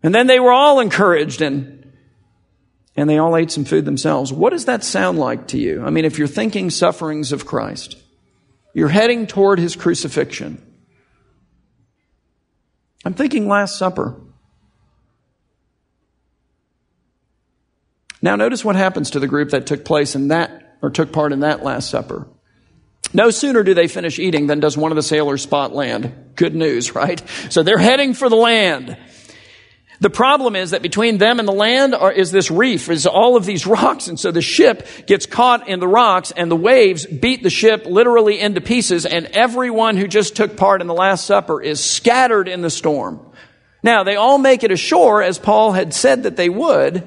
and 0.02 0.14
then 0.14 0.26
they 0.26 0.40
were 0.40 0.52
all 0.52 0.80
encouraged 0.80 1.42
and, 1.42 1.92
and 2.96 3.08
they 3.08 3.18
all 3.18 3.36
ate 3.36 3.50
some 3.50 3.64
food 3.64 3.84
themselves. 3.84 4.32
What 4.32 4.50
does 4.50 4.66
that 4.66 4.84
sound 4.84 5.18
like 5.18 5.48
to 5.48 5.58
you? 5.58 5.82
I 5.84 5.90
mean, 5.90 6.04
if 6.04 6.18
you're 6.18 6.28
thinking 6.28 6.70
sufferings 6.70 7.32
of 7.32 7.46
Christ, 7.46 7.96
you're 8.74 8.88
heading 8.88 9.26
toward 9.26 9.58
his 9.58 9.74
crucifixion. 9.74 10.62
I'm 13.04 13.14
thinking 13.14 13.48
Last 13.48 13.78
Supper. 13.78 14.20
Now, 18.20 18.36
notice 18.36 18.64
what 18.64 18.76
happens 18.76 19.10
to 19.10 19.20
the 19.20 19.28
group 19.28 19.50
that 19.50 19.66
took 19.66 19.84
place 19.84 20.14
in 20.14 20.28
that, 20.28 20.76
or 20.82 20.90
took 20.90 21.12
part 21.12 21.32
in 21.32 21.40
that 21.40 21.62
Last 21.62 21.88
Supper. 21.88 22.26
No 23.12 23.30
sooner 23.30 23.62
do 23.62 23.74
they 23.74 23.88
finish 23.88 24.18
eating 24.18 24.46
than 24.46 24.60
does 24.60 24.76
one 24.76 24.90
of 24.92 24.96
the 24.96 25.02
sailors 25.02 25.42
spot 25.42 25.72
land. 25.72 26.32
Good 26.34 26.54
news, 26.54 26.94
right? 26.94 27.22
So 27.50 27.62
they're 27.62 27.78
heading 27.78 28.14
for 28.14 28.28
the 28.28 28.36
land. 28.36 28.96
The 30.00 30.10
problem 30.10 30.56
is 30.56 30.70
that 30.70 30.82
between 30.82 31.18
them 31.18 31.38
and 31.38 31.48
the 31.48 31.52
land 31.52 31.94
are, 31.94 32.12
is 32.12 32.30
this 32.30 32.50
reef, 32.50 32.90
is 32.90 33.06
all 33.06 33.36
of 33.36 33.46
these 33.46 33.66
rocks. 33.66 34.08
And 34.08 34.18
so 34.18 34.30
the 34.30 34.42
ship 34.42 34.86
gets 35.06 35.26
caught 35.26 35.68
in 35.68 35.80
the 35.80 35.88
rocks 35.88 36.30
and 36.30 36.50
the 36.50 36.56
waves 36.56 37.06
beat 37.06 37.42
the 37.42 37.50
ship 37.50 37.86
literally 37.86 38.38
into 38.40 38.60
pieces 38.60 39.06
and 39.06 39.26
everyone 39.26 39.96
who 39.96 40.06
just 40.08 40.36
took 40.36 40.56
part 40.56 40.80
in 40.80 40.86
the 40.86 40.94
Last 40.94 41.26
Supper 41.26 41.62
is 41.62 41.82
scattered 41.82 42.48
in 42.48 42.60
the 42.60 42.70
storm. 42.70 43.20
Now, 43.82 44.02
they 44.02 44.16
all 44.16 44.38
make 44.38 44.64
it 44.64 44.72
ashore 44.72 45.22
as 45.22 45.38
Paul 45.38 45.72
had 45.72 45.94
said 45.94 46.24
that 46.24 46.36
they 46.36 46.48
would, 46.48 47.06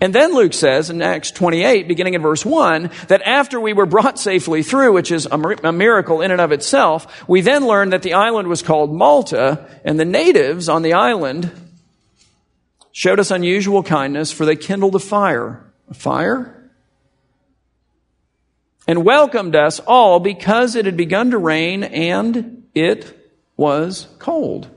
and 0.00 0.14
then 0.14 0.32
Luke 0.32 0.54
says 0.54 0.90
in 0.90 1.02
Acts 1.02 1.32
28, 1.32 1.88
beginning 1.88 2.14
in 2.14 2.22
verse 2.22 2.46
1, 2.46 2.90
that 3.08 3.22
after 3.22 3.58
we 3.58 3.72
were 3.72 3.86
brought 3.86 4.16
safely 4.16 4.62
through, 4.62 4.92
which 4.92 5.10
is 5.10 5.26
a 5.26 5.72
miracle 5.72 6.20
in 6.20 6.30
and 6.30 6.40
of 6.40 6.52
itself, 6.52 7.28
we 7.28 7.40
then 7.40 7.66
learned 7.66 7.92
that 7.92 8.02
the 8.02 8.14
island 8.14 8.46
was 8.46 8.62
called 8.62 8.94
Malta, 8.94 9.66
and 9.84 9.98
the 9.98 10.04
natives 10.04 10.68
on 10.68 10.82
the 10.82 10.92
island 10.92 11.50
showed 12.92 13.18
us 13.18 13.32
unusual 13.32 13.82
kindness, 13.82 14.30
for 14.30 14.44
they 14.44 14.54
kindled 14.54 14.94
a 14.94 15.00
fire. 15.00 15.64
A 15.90 15.94
fire? 15.94 16.70
And 18.86 19.04
welcomed 19.04 19.56
us 19.56 19.80
all 19.80 20.20
because 20.20 20.76
it 20.76 20.84
had 20.84 20.96
begun 20.96 21.32
to 21.32 21.38
rain 21.38 21.82
and 21.82 22.68
it 22.72 23.32
was 23.56 24.06
cold. 24.20 24.68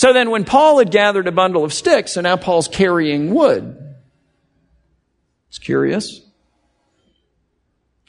So 0.00 0.14
then, 0.14 0.30
when 0.30 0.46
Paul 0.46 0.78
had 0.78 0.90
gathered 0.90 1.28
a 1.28 1.30
bundle 1.30 1.62
of 1.62 1.74
sticks, 1.74 2.12
so 2.12 2.22
now 2.22 2.34
Paul's 2.34 2.68
carrying 2.68 3.34
wood. 3.34 3.76
It's 5.50 5.58
curious. 5.58 6.22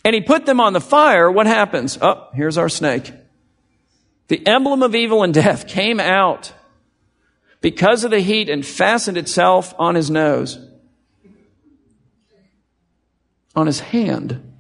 And 0.06 0.16
he 0.16 0.22
put 0.22 0.46
them 0.46 0.62
on 0.62 0.72
the 0.72 0.80
fire. 0.80 1.30
What 1.30 1.48
happens? 1.48 1.98
Oh, 2.02 2.30
here's 2.34 2.58
our 2.58 2.70
snake. 2.70 3.12
The 4.30 4.48
emblem 4.48 4.84
of 4.84 4.96
evil 4.96 5.22
and 5.22 5.34
death 5.34 5.68
came 5.68 6.00
out 6.00 6.54
because 7.60 8.06
of 8.06 8.12
the 8.12 8.22
heat 8.22 8.48
and 8.48 8.66
fastened 8.66 9.18
itself 9.18 9.74
on 9.78 9.96
his 9.96 10.10
nose, 10.10 10.66
on 13.54 13.68
his 13.68 13.82
hand. 13.82 14.54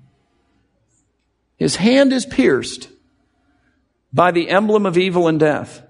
His 1.56 1.78
hand 1.78 2.12
is 2.12 2.26
pierced 2.26 2.89
by 4.12 4.32
the 4.32 4.50
emblem 4.50 4.86
of 4.86 4.98
evil 4.98 5.30
and 5.30 5.39
death. 5.39 5.88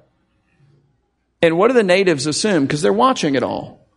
And 1.41 1.57
what 1.57 1.69
do 1.69 1.73
the 1.73 1.83
natives 1.83 2.27
assume? 2.27 2.65
Because 2.65 2.81
they're 2.81 2.93
watching 2.93 3.35
it 3.35 3.43
all. 3.43 3.87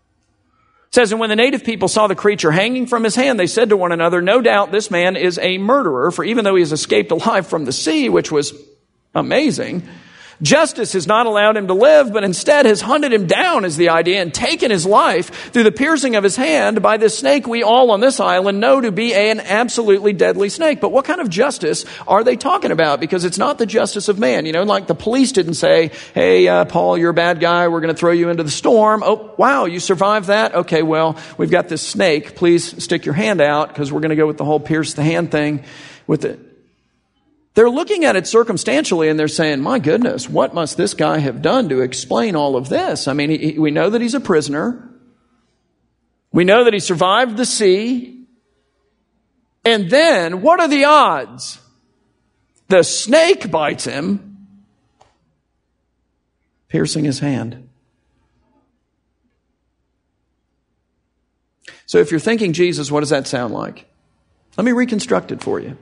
It 0.89 0.95
says, 0.95 1.13
and 1.13 1.21
when 1.21 1.29
the 1.29 1.37
native 1.37 1.65
people 1.65 1.89
saw 1.89 2.07
the 2.07 2.15
creature 2.15 2.51
hanging 2.51 2.87
from 2.87 3.05
his 3.05 3.17
hand, 3.17 3.39
they 3.39 3.47
said 3.47 3.71
to 3.71 3.77
one 3.77 3.93
another, 3.93 4.23
no 4.23 4.41
doubt 4.41 4.71
this 4.71 4.91
man 4.91 5.17
is 5.17 5.39
a 5.39 5.59
murderer, 5.59 6.11
for 6.11 6.25
even 6.25 6.45
though 6.45 6.55
he 6.55 6.63
has 6.63 6.73
escaped 6.73 7.11
alive 7.11 7.47
from 7.47 7.65
the 7.65 7.73
sea, 7.73 8.09
which 8.09 8.31
was 8.31 8.55
amazing, 9.15 9.87
Justice 10.42 10.92
has 10.94 11.07
not 11.07 11.27
allowed 11.27 11.57
him 11.57 11.68
to 11.68 11.75
live, 11.75 12.12
but 12.12 12.25
instead 12.25 12.66
has 12.66 12.81
hunted 12.81 13.12
him 13.12 13.27
down, 13.27 13.64
is 13.64 13.77
the 13.77 13.90
idea, 13.90 14.20
and 14.20 14.33
taken 14.33 14.70
his 14.70 14.85
life 14.85 15.53
through 15.53 15.62
the 15.62 15.73
piercing 15.73 16.16
of 16.16 16.25
his 16.25 16.37
hand 16.37 16.83
by 16.83 16.97
this 16.97 17.18
snake 17.18 17.47
we 17.47 17.62
all 17.62 17.90
on 17.90 18.01
this 18.01 18.20
island 18.20 18.61
know 18.61 18.81
to 18.81 18.92
be 18.92 19.14
an 19.14 19.40
absolutely 19.40 20.12
deadly 20.12 20.49
snake. 20.49 20.81
But 20.81 20.92
what 20.92 21.05
kind 21.05 21.20
of 21.20 21.31
justice 21.31 21.85
are 22.07 22.25
they 22.25 22.37
talking 22.37 22.73
about? 22.73 23.01
Because 23.01 23.25
it's 23.25 23.38
not 23.38 23.59
the 23.59 23.66
justice 23.66 24.09
of 24.09 24.18
man. 24.18 24.47
You 24.47 24.53
know, 24.53 24.64
like 24.64 24.87
the 24.87 24.94
police 24.94 25.33
didn't 25.33 25.55
say, 25.55 25.90
hey, 26.14 26.49
uh, 26.49 26.64
Paul, 26.64 26.99
you're 26.99 27.11
a 27.11 27.14
bad 27.14 27.40
guy. 27.40 27.68
We're 27.68 27.81
going 27.81 27.94
to 27.94 27.99
throw 27.99 28.12
you 28.12 28.29
into 28.29 28.42
the 28.42 28.51
storm. 28.51 29.03
Oh, 29.05 29.35
wow, 29.38 29.66
you 29.66 29.81
survived 29.81 30.27
that? 30.27 30.55
Okay, 30.55 30.83
well, 30.83 31.16
we've 31.38 31.51
got 31.51 31.68
this 31.68 31.83
snake. 31.83 32.35
Please 32.35 32.83
stick 32.83 33.05
your 33.05 33.14
hand 33.14 33.40
out 33.40 33.68
because 33.68 33.92
we're 33.92 34.01
going 34.01 34.11
to 34.11 34.16
go 34.16 34.27
with 34.27 34.38
the 34.38 34.44
whole 34.44 34.61
pierce 34.61 34.94
the 34.94 35.03
hand 35.03 35.31
thing 35.31 35.64
with 36.07 36.25
it 36.25 36.44
they're 37.55 37.71
looking 37.71 38.05
at 38.05 38.17
it 38.17 38.27
circumstantially 38.27 39.09
and 39.09 39.19
they're 39.19 39.29
saying, 39.29 39.61
my 39.61 39.79
goodness, 39.79 40.29
what 40.29 40.55
must 40.55 40.77
this 40.77 40.95
guy 40.95 41.19
have 41.19 41.40
done 41.40 41.69
to 41.69 41.81
explain 41.81 42.35
all 42.35 42.57
of 42.57 42.69
this? 42.69 43.07
I 43.07 43.12
mean, 43.12 43.31
he, 43.31 43.59
we 43.59 43.71
know 43.71 43.90
that 43.90 44.01
he's 44.01 44.14
a 44.14 44.21
prisoner. 44.21 44.90
We 46.33 46.45
know 46.45 46.64
that 46.64 46.75
he 46.75 46.81
survived 46.81 47.37
the 47.37 47.47
sea. 47.47 48.27
And 49.64 49.88
then, 49.88 50.43
what 50.43 50.61
are 50.61 50.69
the 50.69 50.85
odds? 50.85 51.61
The 52.69 52.83
snake 52.83 53.51
bites 53.51 53.85
him, 53.85 54.49
piercing 56.69 57.05
his 57.05 57.21
hand. 57.21 57.69
So 61.87 61.99
if 61.99 62.11
you're 62.11 62.19
thinking 62.19 62.53
Jesus, 62.53 62.90
what 62.90 63.01
does 63.01 63.11
that 63.11 63.29
sound 63.29 63.55
like? 63.55 63.87
Let 64.57 64.64
me 64.64 64.73
reconstruct 64.73 65.31
it 65.31 65.43
for 65.43 65.61
you. 65.61 65.79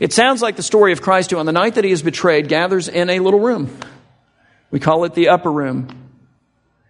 It 0.00 0.12
sounds 0.12 0.42
like 0.42 0.56
the 0.56 0.62
story 0.62 0.92
of 0.92 1.02
Christ 1.02 1.30
who, 1.30 1.38
on 1.38 1.46
the 1.46 1.52
night 1.52 1.76
that 1.76 1.84
he 1.84 1.90
is 1.90 2.02
betrayed, 2.02 2.48
gathers 2.48 2.88
in 2.88 3.10
a 3.10 3.20
little 3.20 3.40
room. 3.40 3.76
We 4.70 4.80
call 4.80 5.04
it 5.04 5.14
the 5.14 5.28
upper 5.28 5.50
room. 5.50 5.88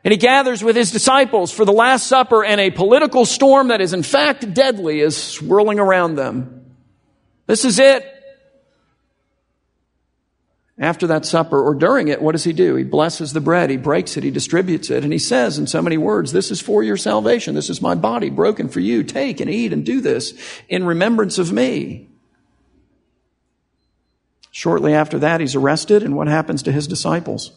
And 0.05 0.11
he 0.11 0.19
gathers 0.19 0.65
with 0.65 0.75
his 0.75 0.91
disciples 0.91 1.53
for 1.53 1.65
the 1.65 1.73
Last 1.73 2.09
Supper, 2.09 2.45
and 2.45 2.61
a 2.61 2.71
political 2.71 3.25
storm 3.25 3.69
that 3.69 3.81
is 3.81 3.93
in 3.93 4.03
fact 4.03 4.53
deadly 4.53 5.01
is 5.01 5.17
swirling 5.17 5.79
around 5.79 6.17
them. 6.17 6.75
This 7.47 7.65
is 7.65 7.79
it. 7.79 8.09
After 10.79 11.07
that 11.09 11.25
supper 11.25 11.63
or 11.63 11.75
during 11.75 12.09
it, 12.09 12.21
what 12.21 12.33
does 12.33 12.43
he 12.43 12.53
do? 12.53 12.75
He 12.75 12.83
blesses 12.83 13.33
the 13.33 13.41
bread, 13.41 13.71
he 13.71 13.77
breaks 13.77 14.17
it, 14.17 14.25
he 14.25 14.33
distributes 14.33 14.91
it, 14.91 15.05
and 15.05 15.13
he 15.13 15.19
says 15.19 15.59
in 15.59 15.69
so 15.69 15.81
many 15.83 15.97
words, 15.97 16.33
This 16.33 16.51
is 16.51 16.61
for 16.61 16.83
your 16.83 16.97
salvation. 16.97 17.55
This 17.55 17.71
is 17.71 17.81
my 17.81 17.95
body 17.95 18.31
broken 18.31 18.69
for 18.69 18.81
you. 18.81 19.05
Take 19.05 19.41
and 19.41 19.51
eat 19.51 19.73
and 19.73 19.85
do 19.85 20.01
this 20.01 20.35
in 20.69 20.85
remembrance 20.85 21.39
of 21.39 21.53
me. 21.53 22.09
Shortly 24.53 24.93
after 24.93 25.19
that, 25.21 25.41
he's 25.41 25.57
arrested, 25.57 26.03
and 26.03 26.15
what 26.15 26.29
happens 26.29 26.63
to 26.65 26.73
his 26.73 26.87
disciples? 26.87 27.53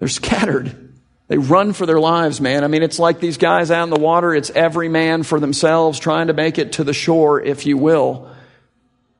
They're 0.00 0.08
scattered. 0.08 0.92
They 1.28 1.38
run 1.38 1.72
for 1.72 1.86
their 1.86 2.00
lives, 2.00 2.40
man. 2.40 2.64
I 2.64 2.66
mean, 2.66 2.82
it's 2.82 2.98
like 2.98 3.20
these 3.20 3.38
guys 3.38 3.70
out 3.70 3.84
in 3.84 3.90
the 3.90 3.98
water. 3.98 4.34
It's 4.34 4.50
every 4.50 4.88
man 4.88 5.22
for 5.22 5.38
themselves 5.38 6.00
trying 6.00 6.26
to 6.26 6.32
make 6.32 6.58
it 6.58 6.72
to 6.72 6.84
the 6.84 6.92
shore, 6.92 7.40
if 7.40 7.64
you 7.64 7.78
will. 7.78 8.28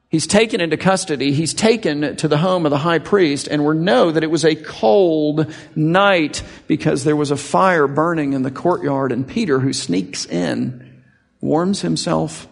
He's 0.09 0.27
taken 0.27 0.61
into 0.61 0.77
custody. 0.77 1.33
He's 1.33 1.55
taken 1.55 2.17
to 2.17 2.27
the 2.27 2.39
home 2.39 2.67
of 2.67 2.71
the 2.71 2.79
high 2.79 2.99
priest, 2.99 3.47
and 3.47 3.65
we 3.65 3.77
know 3.77 4.11
that 4.11 4.25
it 4.25 4.31
was 4.31 4.45
a 4.45 4.57
cold 4.57 5.53
night 5.77 6.43
because 6.67 7.05
there 7.05 7.17
was 7.17 7.31
a 7.31 7.37
fire 7.37 7.87
burning 7.87 8.33
in 8.33 8.43
the 8.43 8.51
courtyard, 8.51 9.13
and 9.13 9.27
Peter, 9.27 9.61
who 9.61 9.73
sneaks 9.73 10.27
in, 10.27 11.03
warms 11.41 11.83
himself 11.83 12.49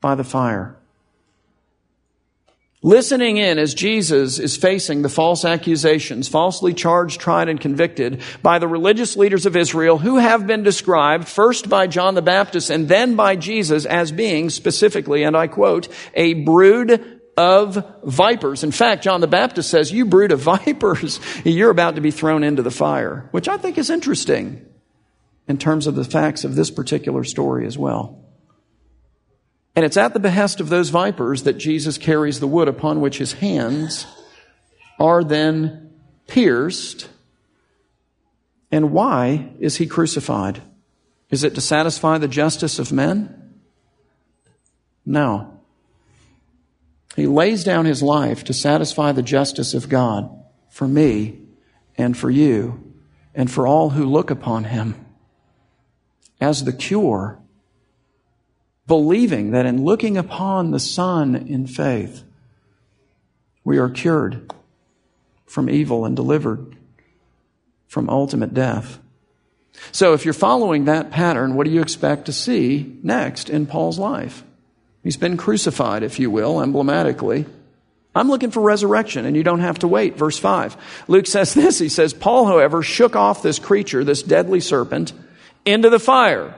by 0.00 0.16
the 0.16 0.24
fire. 0.24 0.76
Listening 2.82 3.36
in 3.36 3.58
as 3.58 3.74
Jesus 3.74 4.38
is 4.38 4.56
facing 4.56 5.02
the 5.02 5.10
false 5.10 5.44
accusations, 5.44 6.28
falsely 6.28 6.72
charged, 6.72 7.20
tried, 7.20 7.50
and 7.50 7.60
convicted 7.60 8.22
by 8.42 8.58
the 8.58 8.68
religious 8.68 9.18
leaders 9.18 9.44
of 9.44 9.54
Israel 9.54 9.98
who 9.98 10.16
have 10.16 10.46
been 10.46 10.62
described 10.62 11.28
first 11.28 11.68
by 11.68 11.86
John 11.86 12.14
the 12.14 12.22
Baptist 12.22 12.70
and 12.70 12.88
then 12.88 13.16
by 13.16 13.36
Jesus 13.36 13.84
as 13.84 14.12
being 14.12 14.48
specifically, 14.48 15.24
and 15.24 15.36
I 15.36 15.46
quote, 15.46 15.88
a 16.14 16.32
brood 16.32 17.20
of 17.36 18.00
vipers. 18.02 18.64
In 18.64 18.72
fact, 18.72 19.04
John 19.04 19.20
the 19.20 19.26
Baptist 19.26 19.68
says, 19.68 19.92
you 19.92 20.06
brood 20.06 20.32
of 20.32 20.40
vipers, 20.40 21.20
you're 21.44 21.70
about 21.70 21.96
to 21.96 22.00
be 22.00 22.10
thrown 22.10 22.42
into 22.42 22.62
the 22.62 22.70
fire, 22.70 23.28
which 23.30 23.46
I 23.46 23.58
think 23.58 23.76
is 23.76 23.90
interesting 23.90 24.64
in 25.46 25.58
terms 25.58 25.86
of 25.86 25.96
the 25.96 26.04
facts 26.04 26.44
of 26.44 26.54
this 26.54 26.70
particular 26.70 27.24
story 27.24 27.66
as 27.66 27.76
well. 27.76 28.24
And 29.80 29.86
it's 29.86 29.96
at 29.96 30.12
the 30.12 30.20
behest 30.20 30.60
of 30.60 30.68
those 30.68 30.90
vipers 30.90 31.44
that 31.44 31.56
Jesus 31.56 31.96
carries 31.96 32.38
the 32.38 32.46
wood 32.46 32.68
upon 32.68 33.00
which 33.00 33.16
his 33.16 33.32
hands 33.32 34.04
are 34.98 35.24
then 35.24 35.94
pierced. 36.26 37.08
And 38.70 38.92
why 38.92 39.54
is 39.58 39.76
he 39.76 39.86
crucified? 39.86 40.60
Is 41.30 41.44
it 41.44 41.54
to 41.54 41.62
satisfy 41.62 42.18
the 42.18 42.28
justice 42.28 42.78
of 42.78 42.92
men? 42.92 43.54
No. 45.06 45.58
He 47.16 47.26
lays 47.26 47.64
down 47.64 47.86
his 47.86 48.02
life 48.02 48.44
to 48.44 48.52
satisfy 48.52 49.12
the 49.12 49.22
justice 49.22 49.72
of 49.72 49.88
God 49.88 50.28
for 50.68 50.86
me 50.86 51.38
and 51.96 52.14
for 52.14 52.30
you 52.30 52.92
and 53.34 53.50
for 53.50 53.66
all 53.66 53.88
who 53.88 54.04
look 54.04 54.30
upon 54.30 54.64
him 54.64 55.06
as 56.38 56.64
the 56.64 56.72
cure 56.74 57.39
believing 58.90 59.52
that 59.52 59.66
in 59.66 59.84
looking 59.84 60.16
upon 60.16 60.72
the 60.72 60.80
Son 60.80 61.36
in 61.36 61.64
faith, 61.64 62.24
we 63.62 63.78
are 63.78 63.88
cured 63.88 64.52
from 65.46 65.70
evil 65.70 66.04
and 66.04 66.16
delivered 66.16 66.74
from 67.86 68.10
ultimate 68.10 68.52
death. 68.52 68.98
So 69.92 70.12
if 70.12 70.24
you're 70.24 70.34
following 70.34 70.86
that 70.86 71.12
pattern, 71.12 71.54
what 71.54 71.66
do 71.66 71.70
you 71.70 71.82
expect 71.82 72.26
to 72.26 72.32
see 72.32 72.98
next 73.04 73.48
in 73.48 73.66
Paul's 73.66 73.96
life? 73.96 74.42
He's 75.04 75.16
been 75.16 75.36
crucified, 75.36 76.02
if 76.02 76.18
you 76.18 76.28
will, 76.28 76.60
emblematically. 76.60 77.46
I'm 78.12 78.28
looking 78.28 78.50
for 78.50 78.60
resurrection, 78.60 79.24
and 79.24 79.36
you 79.36 79.44
don't 79.44 79.60
have 79.60 79.78
to 79.78 79.88
wait. 79.88 80.16
Verse 80.16 80.36
5. 80.36 81.04
Luke 81.06 81.28
says 81.28 81.54
this 81.54 81.78
He 81.78 81.88
says, 81.88 82.12
Paul, 82.12 82.46
however, 82.46 82.82
shook 82.82 83.14
off 83.14 83.40
this 83.40 83.60
creature, 83.60 84.02
this 84.02 84.24
deadly 84.24 84.58
serpent, 84.58 85.12
into 85.64 85.90
the 85.90 86.00
fire 86.00 86.56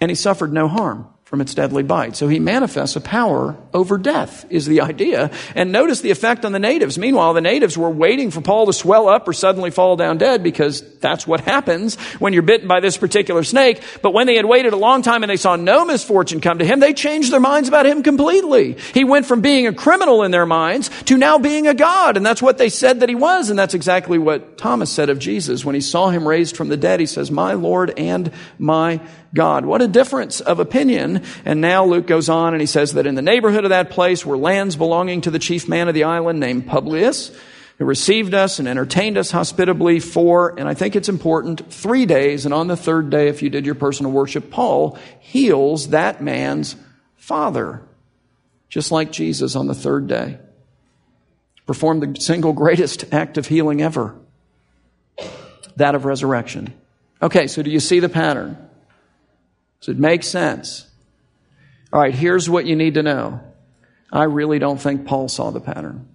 and 0.00 0.10
he 0.10 0.14
suffered 0.14 0.52
no 0.52 0.68
harm 0.68 1.08
from 1.26 1.40
its 1.40 1.54
deadly 1.54 1.82
bite. 1.82 2.14
So 2.14 2.28
he 2.28 2.38
manifests 2.38 2.94
a 2.94 3.00
power 3.00 3.56
over 3.74 3.98
death, 3.98 4.46
is 4.48 4.66
the 4.66 4.80
idea. 4.82 5.32
And 5.56 5.72
notice 5.72 6.00
the 6.00 6.12
effect 6.12 6.44
on 6.44 6.52
the 6.52 6.60
natives. 6.60 6.98
Meanwhile, 6.98 7.34
the 7.34 7.40
natives 7.40 7.76
were 7.76 7.90
waiting 7.90 8.30
for 8.30 8.40
Paul 8.40 8.66
to 8.66 8.72
swell 8.72 9.08
up 9.08 9.26
or 9.26 9.32
suddenly 9.32 9.72
fall 9.72 9.96
down 9.96 10.18
dead 10.18 10.44
because 10.44 10.82
that's 10.98 11.26
what 11.26 11.40
happens 11.40 11.96
when 12.20 12.32
you're 12.32 12.42
bitten 12.42 12.68
by 12.68 12.78
this 12.78 12.96
particular 12.96 13.42
snake. 13.42 13.82
But 14.02 14.12
when 14.14 14.28
they 14.28 14.36
had 14.36 14.44
waited 14.44 14.72
a 14.72 14.76
long 14.76 15.02
time 15.02 15.24
and 15.24 15.30
they 15.30 15.36
saw 15.36 15.56
no 15.56 15.84
misfortune 15.84 16.40
come 16.40 16.60
to 16.60 16.64
him, 16.64 16.78
they 16.78 16.94
changed 16.94 17.32
their 17.32 17.40
minds 17.40 17.68
about 17.68 17.86
him 17.86 18.04
completely. 18.04 18.76
He 18.94 19.02
went 19.02 19.26
from 19.26 19.40
being 19.40 19.66
a 19.66 19.74
criminal 19.74 20.22
in 20.22 20.30
their 20.30 20.46
minds 20.46 20.90
to 21.06 21.16
now 21.16 21.38
being 21.38 21.66
a 21.66 21.74
God. 21.74 22.16
And 22.16 22.24
that's 22.24 22.40
what 22.40 22.56
they 22.56 22.68
said 22.68 23.00
that 23.00 23.08
he 23.08 23.16
was. 23.16 23.50
And 23.50 23.58
that's 23.58 23.74
exactly 23.74 24.18
what 24.18 24.58
Thomas 24.58 24.92
said 24.92 25.10
of 25.10 25.18
Jesus. 25.18 25.64
When 25.64 25.74
he 25.74 25.80
saw 25.80 26.10
him 26.10 26.26
raised 26.26 26.56
from 26.56 26.68
the 26.68 26.76
dead, 26.76 27.00
he 27.00 27.06
says, 27.06 27.32
My 27.32 27.54
Lord 27.54 27.92
and 27.98 28.30
my 28.60 29.00
God. 29.36 29.64
What 29.64 29.82
a 29.82 29.86
difference 29.86 30.40
of 30.40 30.58
opinion. 30.58 31.22
And 31.44 31.60
now 31.60 31.84
Luke 31.84 32.08
goes 32.08 32.28
on 32.28 32.54
and 32.54 32.60
he 32.60 32.66
says 32.66 32.94
that 32.94 33.06
in 33.06 33.14
the 33.14 33.22
neighborhood 33.22 33.62
of 33.62 33.70
that 33.70 33.90
place 33.90 34.26
were 34.26 34.36
lands 34.36 34.74
belonging 34.74 35.20
to 35.20 35.30
the 35.30 35.38
chief 35.38 35.68
man 35.68 35.86
of 35.86 35.94
the 35.94 36.04
island 36.04 36.40
named 36.40 36.66
Publius, 36.66 37.30
who 37.78 37.84
received 37.84 38.34
us 38.34 38.58
and 38.58 38.66
entertained 38.66 39.16
us 39.16 39.30
hospitably 39.30 40.00
for, 40.00 40.58
and 40.58 40.68
I 40.68 40.74
think 40.74 40.96
it's 40.96 41.08
important, 41.08 41.72
three 41.72 42.06
days. 42.06 42.44
And 42.44 42.52
on 42.52 42.66
the 42.66 42.76
third 42.76 43.10
day, 43.10 43.28
if 43.28 43.42
you 43.42 43.50
did 43.50 43.66
your 43.66 43.76
personal 43.76 44.10
worship, 44.10 44.50
Paul 44.50 44.98
heals 45.20 45.90
that 45.90 46.20
man's 46.20 46.74
father, 47.16 47.82
just 48.68 48.90
like 48.90 49.12
Jesus 49.12 49.54
on 49.54 49.68
the 49.68 49.74
third 49.74 50.08
day. 50.08 50.38
Performed 51.66 52.02
the 52.02 52.20
single 52.20 52.52
greatest 52.52 53.12
act 53.12 53.38
of 53.38 53.46
healing 53.46 53.82
ever 53.82 54.16
that 55.76 55.94
of 55.94 56.04
resurrection. 56.04 56.74
Okay, 57.22 57.46
so 57.46 57.62
do 57.62 57.70
you 57.70 57.80
see 57.80 58.00
the 58.00 58.08
pattern? 58.08 58.56
Does 59.80 59.90
it 59.90 59.98
make 59.98 60.22
sense? 60.22 60.86
All 61.92 62.00
right, 62.00 62.14
here's 62.14 62.48
what 62.48 62.66
you 62.66 62.76
need 62.76 62.94
to 62.94 63.02
know. 63.02 63.40
I 64.12 64.24
really 64.24 64.58
don't 64.58 64.80
think 64.80 65.06
Paul 65.06 65.28
saw 65.28 65.50
the 65.50 65.60
pattern. 65.60 66.08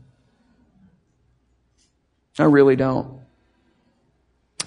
I 2.40 2.46
really 2.46 2.76
don't. 2.76 3.20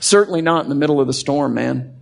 Certainly 0.00 0.42
not 0.42 0.64
in 0.64 0.68
the 0.68 0.74
middle 0.74 1.00
of 1.00 1.06
the 1.06 1.12
storm, 1.12 1.54
man. 1.54 1.94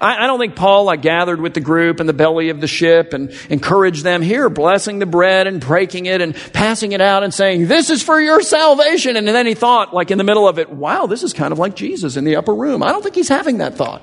I, 0.00 0.24
I, 0.24 0.26
don't 0.26 0.38
think 0.38 0.56
Paul 0.56 0.84
like 0.84 1.00
gathered 1.00 1.40
with 1.40 1.54
the 1.54 1.60
group 1.60 2.00
in 2.00 2.06
the 2.06 2.12
belly 2.12 2.50
of 2.50 2.60
the 2.60 2.66
ship 2.66 3.14
and 3.14 3.30
encouraged 3.48 4.04
them 4.04 4.20
here, 4.20 4.50
blessing 4.50 4.98
the 4.98 5.06
bread 5.06 5.46
and 5.46 5.60
breaking 5.60 6.06
it 6.06 6.20
and 6.20 6.34
passing 6.52 6.92
it 6.92 7.00
out 7.00 7.22
and 7.22 7.32
saying, 7.32 7.66
this 7.66 7.88
is 7.88 8.02
for 8.02 8.20
your 8.20 8.42
salvation. 8.42 9.16
And 9.16 9.26
then 9.26 9.46
he 9.46 9.54
thought, 9.54 9.94
like 9.94 10.10
in 10.10 10.18
the 10.18 10.24
middle 10.24 10.46
of 10.46 10.58
it, 10.58 10.70
wow, 10.70 11.06
this 11.06 11.22
is 11.22 11.32
kind 11.32 11.52
of 11.52 11.58
like 11.58 11.76
Jesus 11.76 12.16
in 12.16 12.24
the 12.24 12.36
upper 12.36 12.54
room. 12.54 12.82
I 12.82 12.92
don't 12.92 13.02
think 13.02 13.14
he's 13.14 13.28
having 13.28 13.58
that 13.58 13.74
thought. 13.74 14.02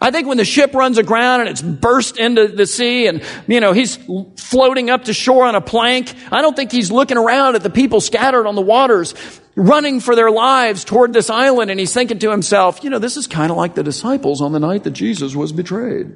I 0.00 0.10
think 0.10 0.26
when 0.26 0.36
the 0.36 0.44
ship 0.44 0.74
runs 0.74 0.98
aground 0.98 1.40
and 1.40 1.48
it's 1.48 1.62
burst 1.62 2.18
into 2.18 2.48
the 2.48 2.66
sea 2.66 3.06
and, 3.06 3.22
you 3.46 3.60
know, 3.60 3.72
he's 3.72 3.96
floating 4.36 4.90
up 4.90 5.04
to 5.04 5.14
shore 5.14 5.44
on 5.44 5.54
a 5.54 5.60
plank, 5.60 6.12
I 6.30 6.42
don't 6.42 6.54
think 6.54 6.72
he's 6.72 6.90
looking 6.90 7.16
around 7.16 7.54
at 7.54 7.62
the 7.62 7.70
people 7.70 8.00
scattered 8.00 8.46
on 8.46 8.54
the 8.54 8.62
waters, 8.62 9.14
running 9.54 10.00
for 10.00 10.16
their 10.16 10.30
lives 10.30 10.84
toward 10.84 11.12
this 11.12 11.30
island 11.30 11.70
and 11.70 11.78
he's 11.78 11.94
thinking 11.94 12.18
to 12.18 12.30
himself, 12.30 12.82
you 12.82 12.90
know, 12.90 12.98
this 12.98 13.16
is 13.16 13.26
kind 13.26 13.50
of 13.50 13.56
like 13.56 13.74
the 13.76 13.82
disciples 13.84 14.42
on 14.42 14.52
the 14.52 14.60
night 14.60 14.84
that 14.84 14.90
Jesus 14.90 15.34
was 15.34 15.52
betrayed. 15.52 16.14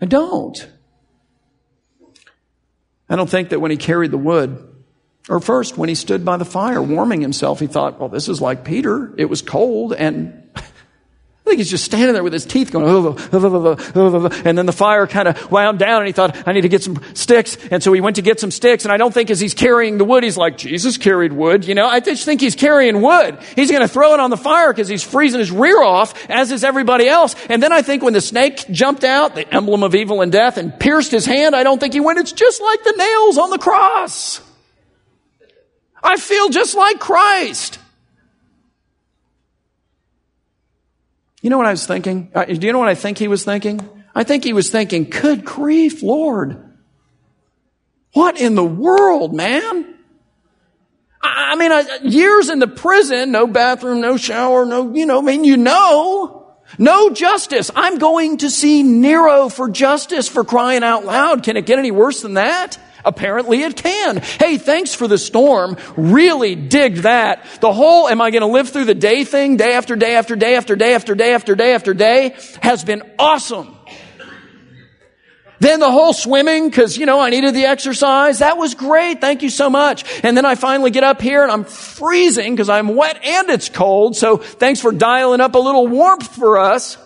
I 0.00 0.06
don't. 0.06 0.68
I 3.08 3.16
don't 3.16 3.28
think 3.28 3.50
that 3.50 3.60
when 3.60 3.70
he 3.70 3.76
carried 3.76 4.12
the 4.12 4.18
wood, 4.18 4.68
or 5.28 5.40
first 5.40 5.76
when 5.76 5.88
he 5.88 5.94
stood 5.94 6.24
by 6.24 6.36
the 6.36 6.44
fire 6.44 6.80
warming 6.80 7.20
himself, 7.20 7.60
he 7.60 7.66
thought, 7.66 8.00
well, 8.00 8.08
this 8.08 8.28
is 8.28 8.40
like 8.40 8.64
Peter. 8.64 9.12
It 9.18 9.26
was 9.26 9.42
cold 9.42 9.92
and 9.92 10.41
I 11.44 11.50
think 11.50 11.58
he's 11.58 11.70
just 11.70 11.84
standing 11.84 12.12
there 12.12 12.22
with 12.22 12.32
his 12.32 12.46
teeth 12.46 12.70
going, 12.70 12.86
oh, 12.88 13.16
oh, 13.32 13.76
oh, 13.96 14.42
and 14.44 14.56
then 14.56 14.64
the 14.64 14.72
fire 14.72 15.08
kind 15.08 15.26
of 15.26 15.50
wound 15.50 15.80
down 15.80 15.98
and 15.98 16.06
he 16.06 16.12
thought, 16.12 16.46
I 16.46 16.52
need 16.52 16.60
to 16.60 16.68
get 16.68 16.84
some 16.84 17.02
sticks. 17.14 17.58
And 17.72 17.82
so 17.82 17.92
he 17.92 18.00
went 18.00 18.14
to 18.16 18.22
get 18.22 18.38
some 18.38 18.52
sticks. 18.52 18.84
And 18.84 18.92
I 18.92 18.96
don't 18.96 19.12
think 19.12 19.28
as 19.28 19.40
he's 19.40 19.52
carrying 19.52 19.98
the 19.98 20.04
wood, 20.04 20.22
he's 20.22 20.36
like, 20.36 20.56
Jesus 20.56 20.98
carried 20.98 21.32
wood. 21.32 21.66
You 21.66 21.74
know, 21.74 21.88
I 21.88 21.98
just 21.98 22.24
think 22.24 22.40
he's 22.40 22.54
carrying 22.54 23.02
wood. 23.02 23.40
He's 23.56 23.72
going 23.72 23.82
to 23.82 23.88
throw 23.88 24.14
it 24.14 24.20
on 24.20 24.30
the 24.30 24.36
fire 24.36 24.72
because 24.72 24.86
he's 24.86 25.02
freezing 25.02 25.40
his 25.40 25.50
rear 25.50 25.82
off, 25.82 26.30
as 26.30 26.52
is 26.52 26.62
everybody 26.62 27.08
else. 27.08 27.34
And 27.48 27.60
then 27.60 27.72
I 27.72 27.82
think 27.82 28.04
when 28.04 28.12
the 28.12 28.20
snake 28.20 28.64
jumped 28.70 29.02
out, 29.02 29.34
the 29.34 29.52
emblem 29.52 29.82
of 29.82 29.96
evil 29.96 30.20
and 30.20 30.30
death, 30.30 30.58
and 30.58 30.78
pierced 30.78 31.10
his 31.10 31.26
hand, 31.26 31.56
I 31.56 31.64
don't 31.64 31.80
think 31.80 31.92
he 31.92 32.00
went, 32.00 32.20
it's 32.20 32.30
just 32.30 32.62
like 32.62 32.84
the 32.84 32.94
nails 32.96 33.38
on 33.38 33.50
the 33.50 33.58
cross. 33.58 34.40
I 36.00 36.18
feel 36.18 36.50
just 36.50 36.76
like 36.76 37.00
Christ. 37.00 37.80
You 41.42 41.50
know 41.50 41.58
what 41.58 41.66
I 41.66 41.72
was 41.72 41.86
thinking? 41.86 42.30
Uh, 42.34 42.44
do 42.44 42.66
you 42.66 42.72
know 42.72 42.78
what 42.78 42.88
I 42.88 42.94
think 42.94 43.18
he 43.18 43.28
was 43.28 43.44
thinking? 43.44 43.80
I 44.14 44.22
think 44.24 44.44
he 44.44 44.52
was 44.52 44.70
thinking, 44.70 45.04
good 45.10 45.44
grief, 45.44 46.02
Lord. 46.02 46.72
What 48.12 48.40
in 48.40 48.54
the 48.54 48.64
world, 48.64 49.34
man? 49.34 49.94
I, 51.20 51.52
I 51.52 51.56
mean, 51.56 51.72
I, 51.72 51.98
years 52.04 52.48
in 52.48 52.60
the 52.60 52.68
prison, 52.68 53.32
no 53.32 53.48
bathroom, 53.48 54.00
no 54.00 54.16
shower, 54.16 54.64
no, 54.64 54.94
you 54.94 55.04
know, 55.04 55.18
I 55.18 55.22
mean, 55.22 55.44
you 55.44 55.56
know. 55.56 56.38
No 56.78 57.10
justice. 57.10 57.70
I'm 57.74 57.98
going 57.98 58.38
to 58.38 58.48
see 58.48 58.82
Nero 58.82 59.48
for 59.50 59.68
justice 59.68 60.28
for 60.28 60.44
crying 60.44 60.82
out 60.82 61.04
loud. 61.04 61.42
Can 61.42 61.56
it 61.56 61.66
get 61.66 61.78
any 61.78 61.90
worse 61.90 62.22
than 62.22 62.34
that? 62.34 62.78
Apparently 63.04 63.62
it 63.62 63.76
can. 63.76 64.18
Hey, 64.18 64.58
thanks 64.58 64.94
for 64.94 65.08
the 65.08 65.18
storm. 65.18 65.76
Really 65.96 66.54
digged 66.54 66.98
that. 66.98 67.44
The 67.60 67.72
whole 67.72 68.08
am 68.08 68.20
I 68.20 68.30
going 68.30 68.42
to 68.42 68.46
live 68.46 68.68
through 68.68 68.86
the 68.86 68.94
day 68.94 69.24
thing, 69.24 69.56
day 69.56 69.74
after 69.74 69.96
day 69.96 70.16
after 70.16 70.36
day 70.36 70.56
after 70.56 70.76
day 70.76 70.94
after 70.94 71.14
day 71.14 71.34
after 71.34 71.54
day 71.54 71.74
after 71.74 71.94
day, 71.94 72.36
has 72.62 72.84
been 72.84 73.02
awesome. 73.18 73.76
Then 75.62 75.78
the 75.78 75.92
whole 75.92 76.12
swimming, 76.12 76.72
cause 76.72 76.98
you 76.98 77.06
know, 77.06 77.20
I 77.20 77.30
needed 77.30 77.54
the 77.54 77.66
exercise. 77.66 78.40
That 78.40 78.58
was 78.58 78.74
great. 78.74 79.20
Thank 79.20 79.42
you 79.42 79.48
so 79.48 79.70
much. 79.70 80.04
And 80.24 80.36
then 80.36 80.44
I 80.44 80.56
finally 80.56 80.90
get 80.90 81.04
up 81.04 81.22
here 81.22 81.44
and 81.44 81.52
I'm 81.52 81.62
freezing 81.62 82.56
cause 82.56 82.68
I'm 82.68 82.96
wet 82.96 83.24
and 83.24 83.48
it's 83.48 83.68
cold. 83.68 84.16
So 84.16 84.38
thanks 84.38 84.80
for 84.80 84.90
dialing 84.90 85.40
up 85.40 85.54
a 85.54 85.60
little 85.60 85.86
warmth 85.86 86.34
for 86.34 86.58
us. 86.58 86.98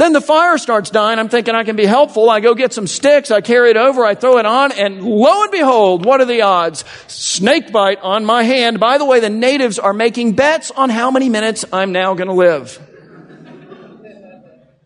Then 0.00 0.14
the 0.14 0.22
fire 0.22 0.56
starts 0.56 0.88
dying. 0.88 1.18
I'm 1.18 1.28
thinking 1.28 1.54
I 1.54 1.62
can 1.62 1.76
be 1.76 1.84
helpful. 1.84 2.30
I 2.30 2.40
go 2.40 2.54
get 2.54 2.72
some 2.72 2.86
sticks. 2.86 3.30
I 3.30 3.42
carry 3.42 3.68
it 3.68 3.76
over. 3.76 4.02
I 4.02 4.14
throw 4.14 4.38
it 4.38 4.46
on 4.46 4.72
and 4.72 5.02
lo 5.02 5.42
and 5.42 5.50
behold, 5.52 6.06
what 6.06 6.22
are 6.22 6.24
the 6.24 6.40
odds? 6.40 6.86
Snake 7.06 7.70
bite 7.70 7.98
on 8.00 8.24
my 8.24 8.42
hand. 8.42 8.80
By 8.80 8.96
the 8.96 9.04
way, 9.04 9.20
the 9.20 9.28
natives 9.28 9.78
are 9.78 9.92
making 9.92 10.32
bets 10.32 10.70
on 10.70 10.88
how 10.88 11.10
many 11.10 11.28
minutes 11.28 11.66
I'm 11.70 11.92
now 11.92 12.14
going 12.14 12.28
to 12.28 12.32
live. 12.32 12.80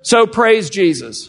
So 0.02 0.26
praise 0.26 0.68
Jesus. 0.68 1.28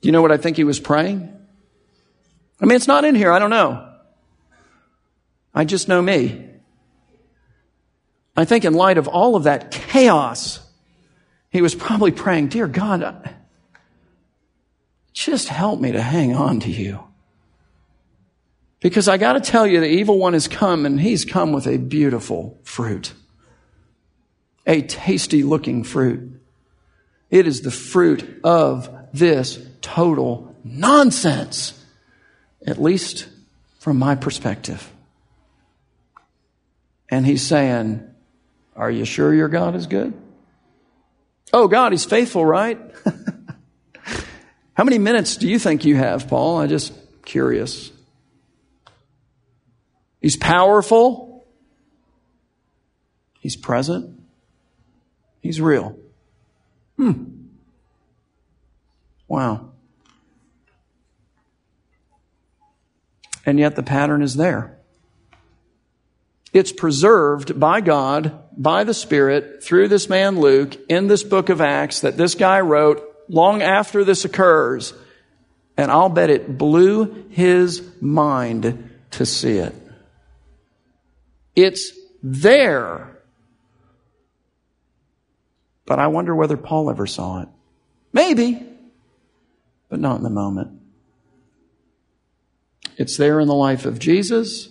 Do 0.00 0.06
you 0.06 0.12
know 0.12 0.22
what 0.22 0.30
I 0.30 0.36
think 0.36 0.56
he 0.56 0.62
was 0.62 0.78
praying? 0.78 1.36
I 2.60 2.66
mean, 2.66 2.76
it's 2.76 2.86
not 2.86 3.04
in 3.04 3.16
here. 3.16 3.32
I 3.32 3.40
don't 3.40 3.50
know. 3.50 3.94
I 5.52 5.64
just 5.64 5.88
know 5.88 6.00
me. 6.00 6.49
I 8.36 8.44
think 8.44 8.64
in 8.64 8.74
light 8.74 8.98
of 8.98 9.08
all 9.08 9.36
of 9.36 9.44
that 9.44 9.70
chaos, 9.70 10.60
he 11.50 11.62
was 11.62 11.74
probably 11.74 12.12
praying, 12.12 12.48
Dear 12.48 12.66
God, 12.66 13.02
uh, 13.02 13.14
just 15.12 15.48
help 15.48 15.80
me 15.80 15.92
to 15.92 16.00
hang 16.00 16.34
on 16.34 16.60
to 16.60 16.70
you. 16.70 17.00
Because 18.80 19.08
I 19.08 19.18
got 19.18 19.34
to 19.34 19.40
tell 19.40 19.66
you, 19.66 19.80
the 19.80 19.86
evil 19.86 20.18
one 20.18 20.32
has 20.32 20.48
come 20.48 20.86
and 20.86 20.98
he's 20.98 21.24
come 21.24 21.52
with 21.52 21.66
a 21.66 21.76
beautiful 21.76 22.58
fruit, 22.62 23.12
a 24.66 24.80
tasty 24.80 25.42
looking 25.42 25.84
fruit. 25.84 26.40
It 27.28 27.46
is 27.46 27.60
the 27.60 27.70
fruit 27.70 28.40
of 28.42 28.88
this 29.12 29.58
total 29.82 30.56
nonsense, 30.64 31.84
at 32.66 32.80
least 32.80 33.28
from 33.78 33.98
my 33.98 34.14
perspective. 34.14 34.90
And 37.10 37.26
he's 37.26 37.46
saying, 37.46 38.09
Are 38.76 38.90
you 38.90 39.04
sure 39.04 39.34
your 39.34 39.48
God 39.48 39.74
is 39.74 39.86
good? 39.86 40.14
Oh, 41.52 41.68
God, 41.68 41.92
he's 41.92 42.04
faithful, 42.04 42.44
right? 42.44 42.78
How 44.74 44.84
many 44.84 44.98
minutes 44.98 45.36
do 45.36 45.48
you 45.48 45.58
think 45.58 45.84
you 45.84 45.96
have, 45.96 46.28
Paul? 46.28 46.60
I'm 46.60 46.68
just 46.68 46.92
curious. 47.24 47.90
He's 50.20 50.36
powerful. 50.36 51.46
He's 53.40 53.56
present. 53.56 54.20
He's 55.40 55.60
real. 55.60 55.98
Hmm. 56.96 57.24
Wow. 59.26 59.70
And 63.46 63.58
yet 63.58 63.76
the 63.76 63.82
pattern 63.82 64.22
is 64.22 64.36
there. 64.36 64.79
It's 66.52 66.72
preserved 66.72 67.58
by 67.60 67.80
God, 67.80 68.42
by 68.56 68.84
the 68.84 68.94
Spirit, 68.94 69.62
through 69.62 69.88
this 69.88 70.08
man 70.08 70.40
Luke, 70.40 70.76
in 70.88 71.06
this 71.06 71.22
book 71.22 71.48
of 71.48 71.60
Acts 71.60 72.00
that 72.00 72.16
this 72.16 72.34
guy 72.34 72.60
wrote 72.60 73.02
long 73.28 73.62
after 73.62 74.02
this 74.02 74.24
occurs. 74.24 74.92
And 75.76 75.90
I'll 75.90 76.08
bet 76.08 76.30
it 76.30 76.58
blew 76.58 77.26
his 77.30 77.82
mind 78.00 78.90
to 79.12 79.24
see 79.24 79.58
it. 79.58 79.74
It's 81.54 81.92
there. 82.22 83.18
But 85.86 85.98
I 85.98 86.08
wonder 86.08 86.34
whether 86.34 86.56
Paul 86.56 86.90
ever 86.90 87.06
saw 87.06 87.42
it. 87.42 87.48
Maybe, 88.12 88.60
but 89.88 90.00
not 90.00 90.16
in 90.16 90.22
the 90.22 90.30
moment. 90.30 90.80
It's 92.96 93.16
there 93.16 93.40
in 93.40 93.48
the 93.48 93.54
life 93.54 93.86
of 93.86 93.98
Jesus. 93.98 94.68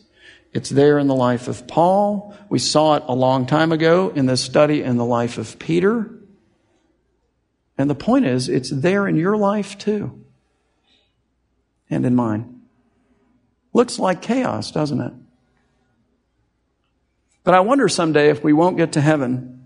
It's 0.52 0.70
there 0.70 0.98
in 0.98 1.08
the 1.08 1.16
life 1.16 1.48
of 1.48 1.68
Paul. 1.68 2.36
We 2.50 2.60
saw 2.60 2.96
it 2.96 3.04
a 3.08 3.14
long 3.14 3.46
time 3.46 3.72
ago 3.72 4.10
in 4.10 4.26
this 4.26 4.42
study 4.42 4.82
in 4.82 4.98
the 4.98 5.06
life 5.06 5.38
of 5.38 5.60
Peter. 5.60 6.10
And 7.78 7.90
the 7.90 7.96
point 7.96 8.26
is, 8.26 8.50
it's 8.50 8.70
there 8.70 9.08
in 9.08 9.16
your 9.16 9.38
life 9.38 9.78
too. 9.78 10.24
And 11.90 12.06
in 12.06 12.16
mine. 12.16 12.62
Looks 13.74 14.00
like 14.00 14.22
chaos, 14.22 14.72
doesn't 14.72 15.00
it? 15.00 15.14
But 17.44 17.54
I 17.54 17.62
wonder 17.62 17.88
someday 17.88 18.30
if 18.30 18.44
we 18.44 18.54
won't 18.54 18.78
get 18.78 18.94
to 18.94 19.02
heaven. 19.02 19.59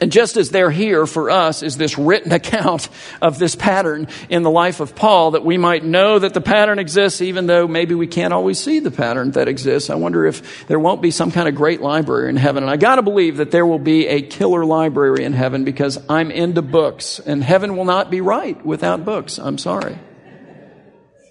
And 0.00 0.12
just 0.12 0.36
as 0.36 0.50
they're 0.50 0.70
here 0.70 1.06
for 1.06 1.30
us 1.30 1.62
is 1.62 1.76
this 1.76 1.98
written 1.98 2.32
account 2.38 2.88
of 3.20 3.38
this 3.38 3.56
pattern 3.56 4.08
in 4.28 4.42
the 4.42 4.50
life 4.50 4.80
of 4.80 4.94
Paul 4.94 5.32
that 5.32 5.44
we 5.44 5.58
might 5.58 5.84
know 5.84 6.18
that 6.18 6.34
the 6.34 6.40
pattern 6.40 6.78
exists 6.78 7.20
even 7.20 7.46
though 7.46 7.66
maybe 7.66 7.94
we 7.94 8.06
can't 8.06 8.32
always 8.32 8.58
see 8.58 8.78
the 8.78 8.90
pattern 8.90 9.32
that 9.32 9.48
exists. 9.48 9.90
I 9.90 9.96
wonder 9.96 10.26
if 10.26 10.66
there 10.66 10.78
won't 10.78 11.02
be 11.02 11.10
some 11.10 11.30
kind 11.30 11.48
of 11.48 11.54
great 11.54 11.80
library 11.80 12.28
in 12.28 12.36
heaven. 12.36 12.62
And 12.62 12.70
I 12.70 12.76
gotta 12.76 13.02
believe 13.02 13.38
that 13.38 13.50
there 13.50 13.66
will 13.66 13.78
be 13.78 14.06
a 14.06 14.22
killer 14.22 14.64
library 14.64 15.24
in 15.24 15.32
heaven 15.32 15.64
because 15.64 15.98
I'm 16.08 16.30
into 16.30 16.62
books 16.62 17.18
and 17.18 17.42
heaven 17.42 17.76
will 17.76 17.84
not 17.84 18.10
be 18.10 18.20
right 18.20 18.64
without 18.64 19.04
books. 19.04 19.38
I'm 19.38 19.58
sorry. 19.58 19.98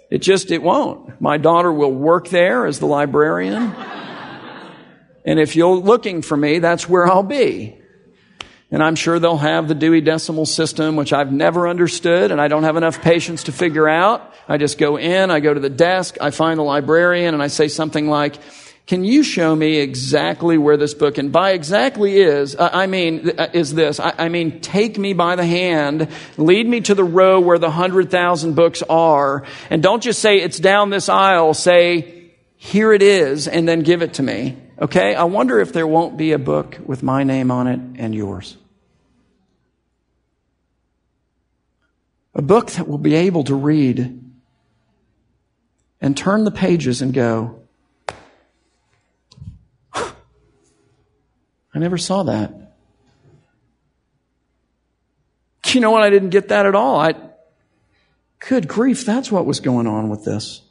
It 0.10 0.20
just, 0.20 0.52
it 0.52 0.64
won't. 0.64 1.20
My 1.20 1.38
daughter 1.38 1.72
will 1.72 1.92
work 1.92 2.30
there 2.30 2.66
as 2.66 2.80
the 2.80 2.86
librarian. 2.86 3.76
And 5.26 5.40
if 5.40 5.58
you're 5.58 5.76
looking 5.76 6.22
for 6.22 6.38
me, 6.38 6.60
that's 6.60 6.88
where 6.88 7.06
I'll 7.06 7.24
be. 7.24 7.78
And 8.70 8.84
I'm 8.84 8.96
sure 8.96 9.18
they'll 9.18 9.38
have 9.38 9.70
the 9.70 9.76
Dewey 9.76 10.02
Decimal 10.02 10.46
System, 10.46 10.98
which 10.98 11.14
I've 11.14 11.32
never 11.32 11.68
understood 11.70 12.32
and 12.32 12.42
I 12.42 12.50
don't 12.50 12.64
have 12.64 12.76
enough 12.76 13.02
patience 13.02 13.44
to 13.44 13.52
figure 13.52 13.88
out. 13.88 14.34
I 14.48 14.58
just 14.58 14.78
go 14.78 14.98
in, 14.98 15.32
I 15.32 15.40
go 15.40 15.54
to 15.54 15.60
the 15.60 15.70
desk, 15.70 16.18
I 16.20 16.32
find 16.32 16.60
the 16.60 16.64
librarian 16.64 17.34
and 17.34 17.42
I 17.42 17.48
say 17.48 17.70
something 17.70 18.08
like, 18.08 18.36
can 18.88 19.04
you 19.04 19.22
show 19.22 19.54
me 19.54 19.80
exactly 19.80 20.58
where 20.58 20.78
this 20.78 20.94
book, 20.94 21.18
and 21.18 21.30
by 21.30 21.52
exactly 21.52 22.16
is, 22.22 22.56
I 22.58 22.88
mean, 22.88 23.32
uh, 23.38 23.50
is 23.52 23.74
this, 23.74 24.00
I 24.00 24.30
mean, 24.30 24.62
take 24.62 24.98
me 24.98 25.12
by 25.12 25.36
the 25.36 25.46
hand, 25.46 26.08
lead 26.38 26.66
me 26.66 26.80
to 26.80 26.96
the 26.96 27.04
row 27.04 27.42
where 27.42 27.60
the 27.60 27.70
hundred 27.70 28.10
thousand 28.10 28.56
books 28.56 28.84
are, 28.90 29.44
and 29.70 29.84
don't 29.84 30.02
just 30.02 30.22
say 30.22 30.38
it's 30.38 30.58
down 30.58 30.90
this 30.90 31.10
aisle, 31.10 31.54
say, 31.54 32.32
here 32.56 32.94
it 32.94 33.02
is, 33.02 33.50
and 33.50 33.68
then 33.68 33.82
give 33.82 34.02
it 34.02 34.14
to 34.14 34.24
me. 34.24 34.56
Okay, 34.80 35.16
I 35.16 35.24
wonder 35.24 35.60
if 35.60 35.74
there 35.74 35.88
won't 35.88 36.18
be 36.18 36.34
a 36.34 36.40
book 36.40 36.78
with 36.86 37.02
my 37.02 37.24
name 37.24 37.50
on 37.50 37.66
it 37.68 37.80
and 37.96 38.14
yours. 38.14 38.58
A 42.36 42.44
book 42.44 42.72
that 42.72 42.88
will 42.88 43.00
be 43.00 43.16
able 43.16 43.44
to 43.46 43.56
read 43.56 44.24
and 46.00 46.16
turn 46.16 46.44
the 46.44 46.52
pages 46.52 47.02
and 47.02 47.12
go, 47.12 47.60
I 49.96 51.80
never 51.80 51.98
saw 51.98 52.24
that. 52.24 52.54
You 55.74 55.82
know 55.82 55.92
what? 55.92 56.02
I 56.02 56.10
didn't 56.10 56.30
get 56.30 56.48
that 56.48 56.66
at 56.66 56.74
all. 56.74 57.00
I, 57.00 57.14
good 58.40 58.68
grief, 58.68 59.06
that's 59.06 59.32
what 59.32 59.46
was 59.46 59.60
going 59.60 59.86
on 59.86 60.10
with 60.10 60.24
this. 60.24 60.62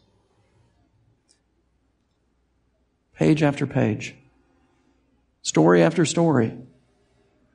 Page 3.16 3.42
after 3.42 3.66
page, 3.66 4.14
story 5.42 5.83
after 5.83 6.05
story, 6.05 6.52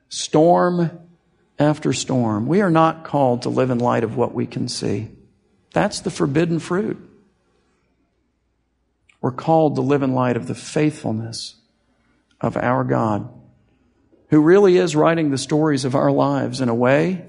storm 0.08 0.90
after 1.58 1.92
storm. 1.92 2.46
We 2.46 2.60
are 2.60 2.70
not 2.70 3.04
called 3.04 3.42
to 3.42 3.48
live 3.48 3.70
in 3.70 3.78
light 3.78 4.04
of 4.04 4.16
what 4.16 4.34
we 4.34 4.46
can 4.46 4.68
see. 4.68 5.10
That's 5.72 6.00
the 6.00 6.10
forbidden 6.10 6.58
fruit. 6.58 6.98
We're 9.20 9.30
called 9.30 9.76
to 9.76 9.82
live 9.82 10.02
in 10.02 10.14
light 10.14 10.36
of 10.36 10.48
the 10.48 10.54
faithfulness 10.54 11.54
of 12.40 12.56
our 12.56 12.82
God, 12.82 13.32
who 14.30 14.40
really 14.40 14.76
is 14.76 14.96
writing 14.96 15.30
the 15.30 15.38
stories 15.38 15.84
of 15.84 15.94
our 15.94 16.10
lives 16.10 16.60
in 16.60 16.68
a 16.68 16.74
way 16.74 17.26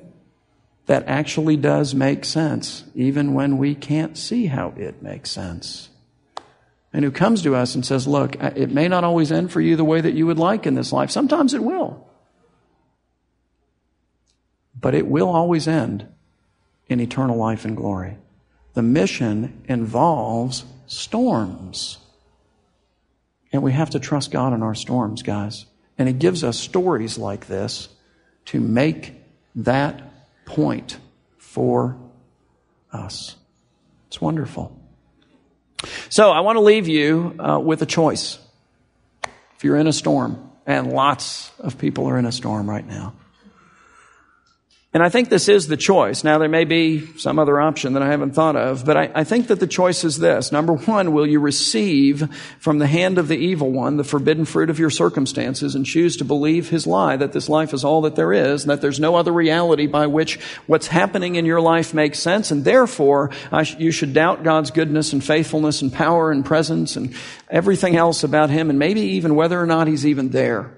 that 0.87 1.07
actually 1.07 1.55
does 1.55 1.93
make 1.93 2.25
sense, 2.25 2.83
even 2.95 3.35
when 3.35 3.59
we 3.59 3.75
can't 3.75 4.17
see 4.17 4.47
how 4.47 4.73
it 4.75 5.03
makes 5.03 5.29
sense 5.29 5.89
and 6.93 7.03
who 7.03 7.11
comes 7.11 7.41
to 7.41 7.55
us 7.55 7.73
and 7.73 7.83
says, 7.83 8.07
Look, 8.07 8.35
it 8.35 8.69
may 8.69 8.87
not 8.87 9.03
always 9.03 9.31
end 9.31 9.51
for 9.51 9.59
you 9.59 9.75
the 9.75 9.83
way 9.83 9.99
that 9.99 10.13
you 10.13 10.27
would 10.27 10.37
like 10.37 10.67
in 10.67 10.75
this 10.75 10.93
life. 10.93 11.09
Sometimes 11.09 11.55
it 11.55 11.63
will. 11.63 12.07
But 14.79 14.93
it 14.93 15.07
will 15.07 15.29
always 15.29 15.67
end 15.67 16.07
in 16.87 16.99
eternal 16.99 17.37
life 17.37 17.65
and 17.65 17.75
glory. 17.75 18.17
The 18.75 18.83
mission 18.83 19.63
involves 19.65 20.65
storms. 20.85 21.97
And 23.51 23.63
we 23.63 23.71
have 23.71 23.91
to 23.91 23.99
trust 23.99 24.31
God 24.31 24.53
in 24.53 24.61
our 24.61 24.75
storms, 24.75 25.23
guys. 25.23 25.65
And 25.97 26.07
He 26.07 26.13
gives 26.13 26.43
us 26.43 26.59
stories 26.59 27.17
like 27.17 27.47
this 27.47 27.89
to 28.45 28.59
make 28.59 29.13
that 29.55 30.01
point 30.45 30.97
for 31.37 31.97
us. 32.91 33.35
It's 34.07 34.21
wonderful. 34.21 34.82
So 36.09 36.31
I 36.31 36.41
want 36.41 36.57
to 36.57 36.61
leave 36.61 36.87
you 36.87 37.35
uh, 37.39 37.59
with 37.59 37.81
a 37.81 37.85
choice. 37.85 38.39
If 39.55 39.63
you're 39.63 39.77
in 39.77 39.87
a 39.87 39.93
storm, 39.93 40.51
And 40.65 40.93
lots 40.93 41.51
of 41.59 41.77
people 41.77 42.07
are 42.07 42.17
in 42.17 42.25
a 42.25 42.31
storm 42.31 42.69
right 42.69 42.87
now. 42.87 43.13
And 44.93 45.01
I 45.01 45.09
think 45.09 45.29
this 45.29 45.49
is 45.49 45.67
the 45.67 45.75
choice. 45.75 46.23
Now, 46.23 46.37
there 46.37 46.47
may 46.47 46.65
be 46.65 47.07
some 47.17 47.39
other 47.39 47.59
option 47.59 47.93
that 47.93 48.03
I 48.03 48.09
haven't 48.09 48.35
thought 48.35 48.55
of, 48.55 48.85
but 48.85 48.95
I, 48.95 49.11
I, 49.15 49.23
think 49.23 49.47
that 49.47 49.59
the 49.59 49.65
choice 49.65 50.03
is 50.03 50.19
this. 50.19 50.51
Number 50.51 50.73
one, 50.73 51.13
will 51.13 51.25
you 51.25 51.39
receive 51.39 52.31
from 52.59 52.77
the 52.77 52.85
hand 52.85 53.17
of 53.17 53.27
the 53.27 53.35
evil 53.35 53.71
one 53.71 53.97
the 53.97 54.03
forbidden 54.03 54.45
fruit 54.45 54.69
of 54.69 54.77
your 54.77 54.91
circumstances 54.91 55.73
and 55.73 55.83
choose 55.83 56.17
to 56.17 56.25
believe 56.25 56.69
his 56.69 56.85
lie 56.85 57.15
that 57.15 57.33
this 57.33 57.49
life 57.49 57.73
is 57.73 57.83
all 57.83 58.01
that 58.01 58.15
there 58.15 58.31
is 58.33 58.61
and 58.61 58.69
that 58.69 58.81
there's 58.81 58.99
no 58.99 59.15
other 59.15 59.31
reality 59.31 59.87
by 59.87 60.05
which 60.05 60.39
what's 60.67 60.85
happening 60.85 61.37
in 61.37 61.45
your 61.45 61.61
life 61.61 61.95
makes 61.95 62.19
sense 62.19 62.51
and 62.51 62.63
therefore 62.63 63.31
sh- 63.63 63.73
you 63.79 63.89
should 63.89 64.13
doubt 64.13 64.43
God's 64.43 64.69
goodness 64.69 65.11
and 65.11 65.23
faithfulness 65.23 65.81
and 65.81 65.91
power 65.91 66.31
and 66.31 66.45
presence 66.45 66.95
and 66.95 67.15
everything 67.49 67.95
else 67.95 68.23
about 68.23 68.51
him 68.51 68.69
and 68.69 68.77
maybe 68.77 69.01
even 69.01 69.33
whether 69.33 69.59
or 69.59 69.65
not 69.65 69.87
he's 69.87 70.05
even 70.05 70.29
there. 70.29 70.77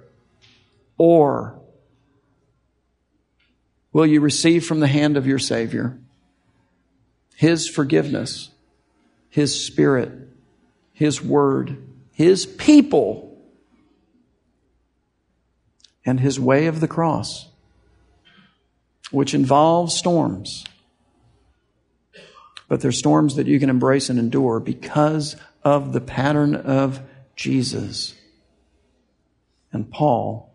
Or 0.98 1.62
will 3.96 4.06
you 4.06 4.20
receive 4.20 4.66
from 4.66 4.82
the 4.82 4.88
hand 4.88 5.16
of 5.16 5.26
your 5.26 5.40
Savior 5.40 5.98
His 7.38 7.70
forgiveness, 7.70 8.50
His 9.30 9.66
Spirit, 9.66 10.12
His 10.92 11.22
Word, 11.22 11.78
His 12.12 12.46
people, 12.46 13.42
and 16.06 16.20
His 16.20 16.38
way 16.38 16.68
of 16.68 16.82
the 16.82 16.90
cross, 16.90 17.48
which 19.12 19.34
involves 19.34 19.96
storms. 19.96 20.66
But 22.68 22.82
they're 22.82 22.92
storms 22.92 23.38
that 23.38 23.48
you 23.48 23.62
can 23.62 23.70
embrace 23.70 24.10
and 24.10 24.20
endure 24.20 24.60
because 24.60 25.38
of 25.64 25.94
the 25.94 26.02
pattern 26.02 26.54
of 26.54 27.00
Jesus 27.38 28.14
and 29.72 29.90
Paul 29.90 30.54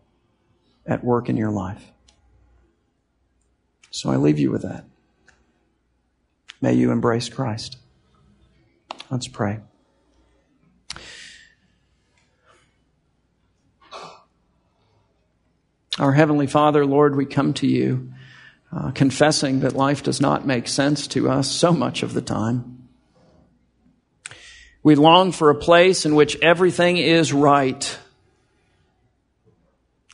at 0.85 1.03
work 1.03 1.27
in 1.27 1.37
your 1.37 1.49
life. 1.49 1.90
So 3.91 4.09
I 4.09 4.15
leave 4.15 4.39
you 4.39 4.49
with 4.49 4.63
that. 4.63 4.85
May 6.61 6.73
you 6.73 6.91
embrace 6.91 7.27
Christ. 7.27 7.77
Let's 9.09 9.27
pray. 9.27 9.59
Our 15.99 16.13
Heavenly 16.13 16.47
Father, 16.47 16.85
Lord, 16.85 17.15
we 17.15 17.25
come 17.25 17.53
to 17.55 17.67
you 17.67 18.13
uh, 18.71 18.91
confessing 18.91 19.59
that 19.59 19.75
life 19.75 20.03
does 20.03 20.21
not 20.21 20.47
make 20.47 20.67
sense 20.69 21.07
to 21.07 21.29
us 21.29 21.51
so 21.51 21.73
much 21.73 22.03
of 22.03 22.13
the 22.13 22.21
time. 22.21 22.87
We 24.81 24.95
long 24.95 25.33
for 25.33 25.49
a 25.49 25.55
place 25.55 26.05
in 26.05 26.15
which 26.15 26.37
everything 26.37 26.95
is 26.97 27.33
right. 27.33 27.99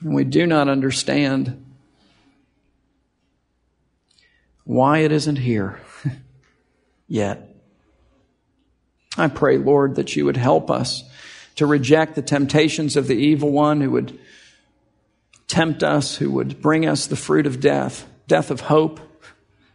And 0.02 0.16
we 0.16 0.24
do 0.24 0.48
not 0.48 0.68
understand 0.68 1.64
why 4.68 5.00
it 5.00 5.14
isn't 5.14 5.38
here 5.38 5.80
yet. 7.08 7.56
I 9.18 9.30
pray, 9.30 9.58
Lord, 9.58 9.96
that 9.96 10.16
you 10.16 10.26
would 10.26 10.38
help 10.38 10.70
us 10.70 11.04
to 11.56 11.66
reject 11.66 12.16
the 12.16 12.22
temptations 12.22 12.98
of 12.98 13.08
the 13.08 13.16
evil 13.16 13.52
one 13.52 13.82
who 13.82 13.92
would 13.92 14.20
tempt 15.48 15.84
us, 15.84 16.18
who 16.18 16.30
would 16.32 16.62
bring 16.62 16.86
us 16.86 17.08
the 17.08 17.16
fruit 17.16 17.48
of 17.48 17.62
death, 17.62 18.06
death 18.28 18.52
of 18.52 18.60
hope, 18.60 19.00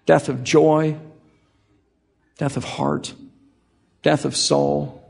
death 0.04 0.28
of 0.28 0.44
joy, 0.44 0.98
death 2.36 2.58
of 2.58 2.64
heart, 2.64 3.14
death 4.02 4.26
of 4.26 4.36
soul, 4.36 5.02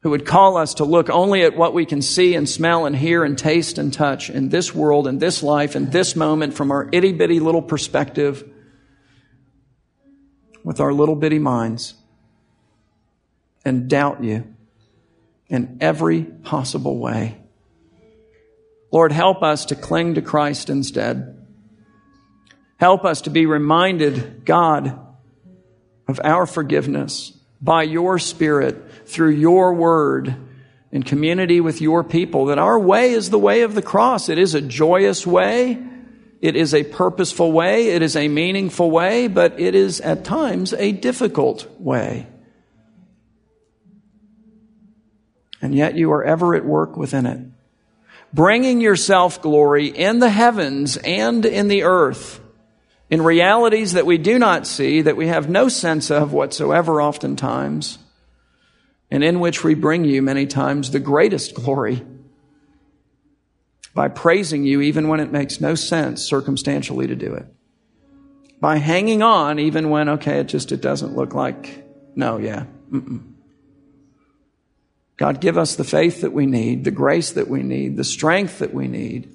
who 0.00 0.10
would 0.10 0.24
call 0.24 0.56
us 0.56 0.74
to 0.74 0.84
look 0.84 1.10
only 1.10 1.42
at 1.42 1.56
what 1.56 1.74
we 1.74 1.84
can 1.84 2.00
see 2.00 2.34
and 2.34 2.48
smell 2.48 2.86
and 2.86 2.96
hear 2.96 3.22
and 3.22 3.36
taste 3.36 3.76
and 3.76 3.92
touch 3.92 4.30
in 4.30 4.48
this 4.48 4.74
world, 4.74 5.06
in 5.06 5.18
this 5.18 5.42
life, 5.42 5.76
in 5.76 5.90
this 5.90 6.16
moment 6.16 6.54
from 6.54 6.70
our 6.70 6.88
itty 6.90 7.12
bitty 7.12 7.38
little 7.38 7.62
perspective 7.62 8.48
with 10.64 10.80
our 10.80 10.92
little 10.92 11.16
bitty 11.16 11.38
minds 11.38 11.94
and 13.64 13.88
doubt 13.88 14.22
you 14.22 14.44
in 15.48 15.78
every 15.80 16.22
possible 16.22 16.98
way. 16.98 17.38
Lord, 18.90 19.12
help 19.12 19.42
us 19.42 19.66
to 19.66 19.74
cling 19.74 20.14
to 20.14 20.22
Christ 20.22 20.68
instead. 20.68 21.46
Help 22.76 23.04
us 23.04 23.22
to 23.22 23.30
be 23.30 23.46
reminded, 23.46 24.44
God, 24.44 24.98
of 26.08 26.20
our 26.24 26.46
forgiveness 26.46 27.32
by 27.60 27.84
your 27.84 28.18
Spirit 28.18 29.06
through 29.06 29.30
your 29.30 29.72
word 29.74 30.34
in 30.90 31.02
community 31.02 31.60
with 31.60 31.80
your 31.80 32.04
people, 32.04 32.46
that 32.46 32.58
our 32.58 32.78
way 32.78 33.12
is 33.12 33.30
the 33.30 33.38
way 33.38 33.62
of 33.62 33.74
the 33.74 33.82
cross. 33.82 34.28
It 34.28 34.38
is 34.38 34.54
a 34.54 34.60
joyous 34.60 35.26
way. 35.26 35.82
It 36.42 36.56
is 36.56 36.74
a 36.74 36.82
purposeful 36.82 37.52
way, 37.52 37.90
it 37.90 38.02
is 38.02 38.16
a 38.16 38.26
meaningful 38.26 38.90
way, 38.90 39.28
but 39.28 39.60
it 39.60 39.76
is 39.76 40.00
at 40.00 40.24
times 40.24 40.72
a 40.72 40.90
difficult 40.90 41.70
way. 41.80 42.26
And 45.62 45.72
yet 45.72 45.94
you 45.94 46.10
are 46.10 46.24
ever 46.24 46.56
at 46.56 46.64
work 46.64 46.96
within 46.96 47.26
it, 47.26 47.38
bringing 48.34 48.80
yourself 48.80 49.40
glory 49.40 49.86
in 49.86 50.18
the 50.18 50.30
heavens 50.30 50.96
and 50.96 51.46
in 51.46 51.68
the 51.68 51.84
earth, 51.84 52.40
in 53.08 53.22
realities 53.22 53.92
that 53.92 54.04
we 54.04 54.18
do 54.18 54.36
not 54.36 54.66
see, 54.66 55.00
that 55.02 55.16
we 55.16 55.28
have 55.28 55.48
no 55.48 55.68
sense 55.68 56.10
of 56.10 56.32
whatsoever 56.32 57.00
oftentimes, 57.00 57.98
and 59.12 59.22
in 59.22 59.38
which 59.38 59.62
we 59.62 59.74
bring 59.74 60.04
you 60.04 60.22
many 60.22 60.46
times 60.46 60.90
the 60.90 60.98
greatest 60.98 61.54
glory 61.54 62.02
by 63.94 64.08
praising 64.08 64.64
you 64.64 64.80
even 64.80 65.08
when 65.08 65.20
it 65.20 65.32
makes 65.32 65.60
no 65.60 65.74
sense 65.74 66.22
circumstantially 66.22 67.06
to 67.06 67.14
do 67.14 67.34
it. 67.34 67.46
By 68.60 68.76
hanging 68.76 69.22
on 69.22 69.58
even 69.58 69.90
when, 69.90 70.08
okay, 70.08 70.38
it 70.38 70.44
just, 70.44 70.72
it 70.72 70.80
doesn't 70.80 71.16
look 71.16 71.34
like, 71.34 71.84
no, 72.14 72.38
yeah. 72.38 72.64
Mm-mm. 72.90 73.32
God, 75.16 75.40
give 75.40 75.58
us 75.58 75.76
the 75.76 75.84
faith 75.84 76.22
that 76.22 76.32
we 76.32 76.46
need, 76.46 76.84
the 76.84 76.90
grace 76.90 77.32
that 77.32 77.48
we 77.48 77.62
need, 77.62 77.96
the 77.96 78.04
strength 78.04 78.60
that 78.60 78.72
we 78.72 78.88
need. 78.88 79.30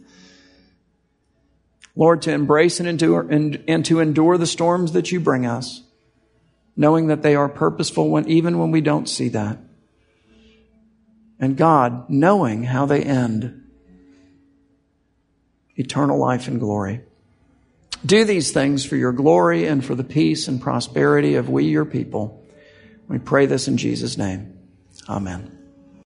Lord, 1.95 2.21
to 2.23 2.31
embrace 2.31 2.79
and 2.79 2.87
endure, 2.87 3.27
and, 3.29 3.63
and 3.67 3.85
to 3.85 3.99
endure 3.99 4.37
the 4.37 4.47
storms 4.47 4.93
that 4.93 5.11
you 5.11 5.19
bring 5.19 5.45
us, 5.45 5.83
knowing 6.75 7.07
that 7.07 7.21
they 7.21 7.35
are 7.35 7.49
purposeful 7.49 8.09
when, 8.09 8.27
even 8.27 8.59
when 8.59 8.71
we 8.71 8.81
don't 8.81 9.09
see 9.09 9.29
that. 9.29 9.57
And 11.39 11.57
God, 11.57 12.09
knowing 12.09 12.63
how 12.63 12.85
they 12.85 13.03
end 13.03 13.66
eternal 15.77 16.19
life 16.19 16.47
and 16.47 16.59
glory. 16.59 17.01
Do 18.05 18.25
these 18.25 18.51
things 18.51 18.85
for 18.85 18.95
your 18.95 19.11
glory 19.11 19.65
and 19.65 19.83
for 19.83 19.95
the 19.95 20.03
peace 20.03 20.47
and 20.47 20.61
prosperity 20.61 21.35
of 21.35 21.49
we, 21.49 21.65
your 21.65 21.85
people. 21.85 22.43
We 23.07 23.19
pray 23.19 23.45
this 23.45 23.67
in 23.67 23.77
Jesus' 23.77 24.17
name. 24.17 24.57
Amen. 25.09 25.56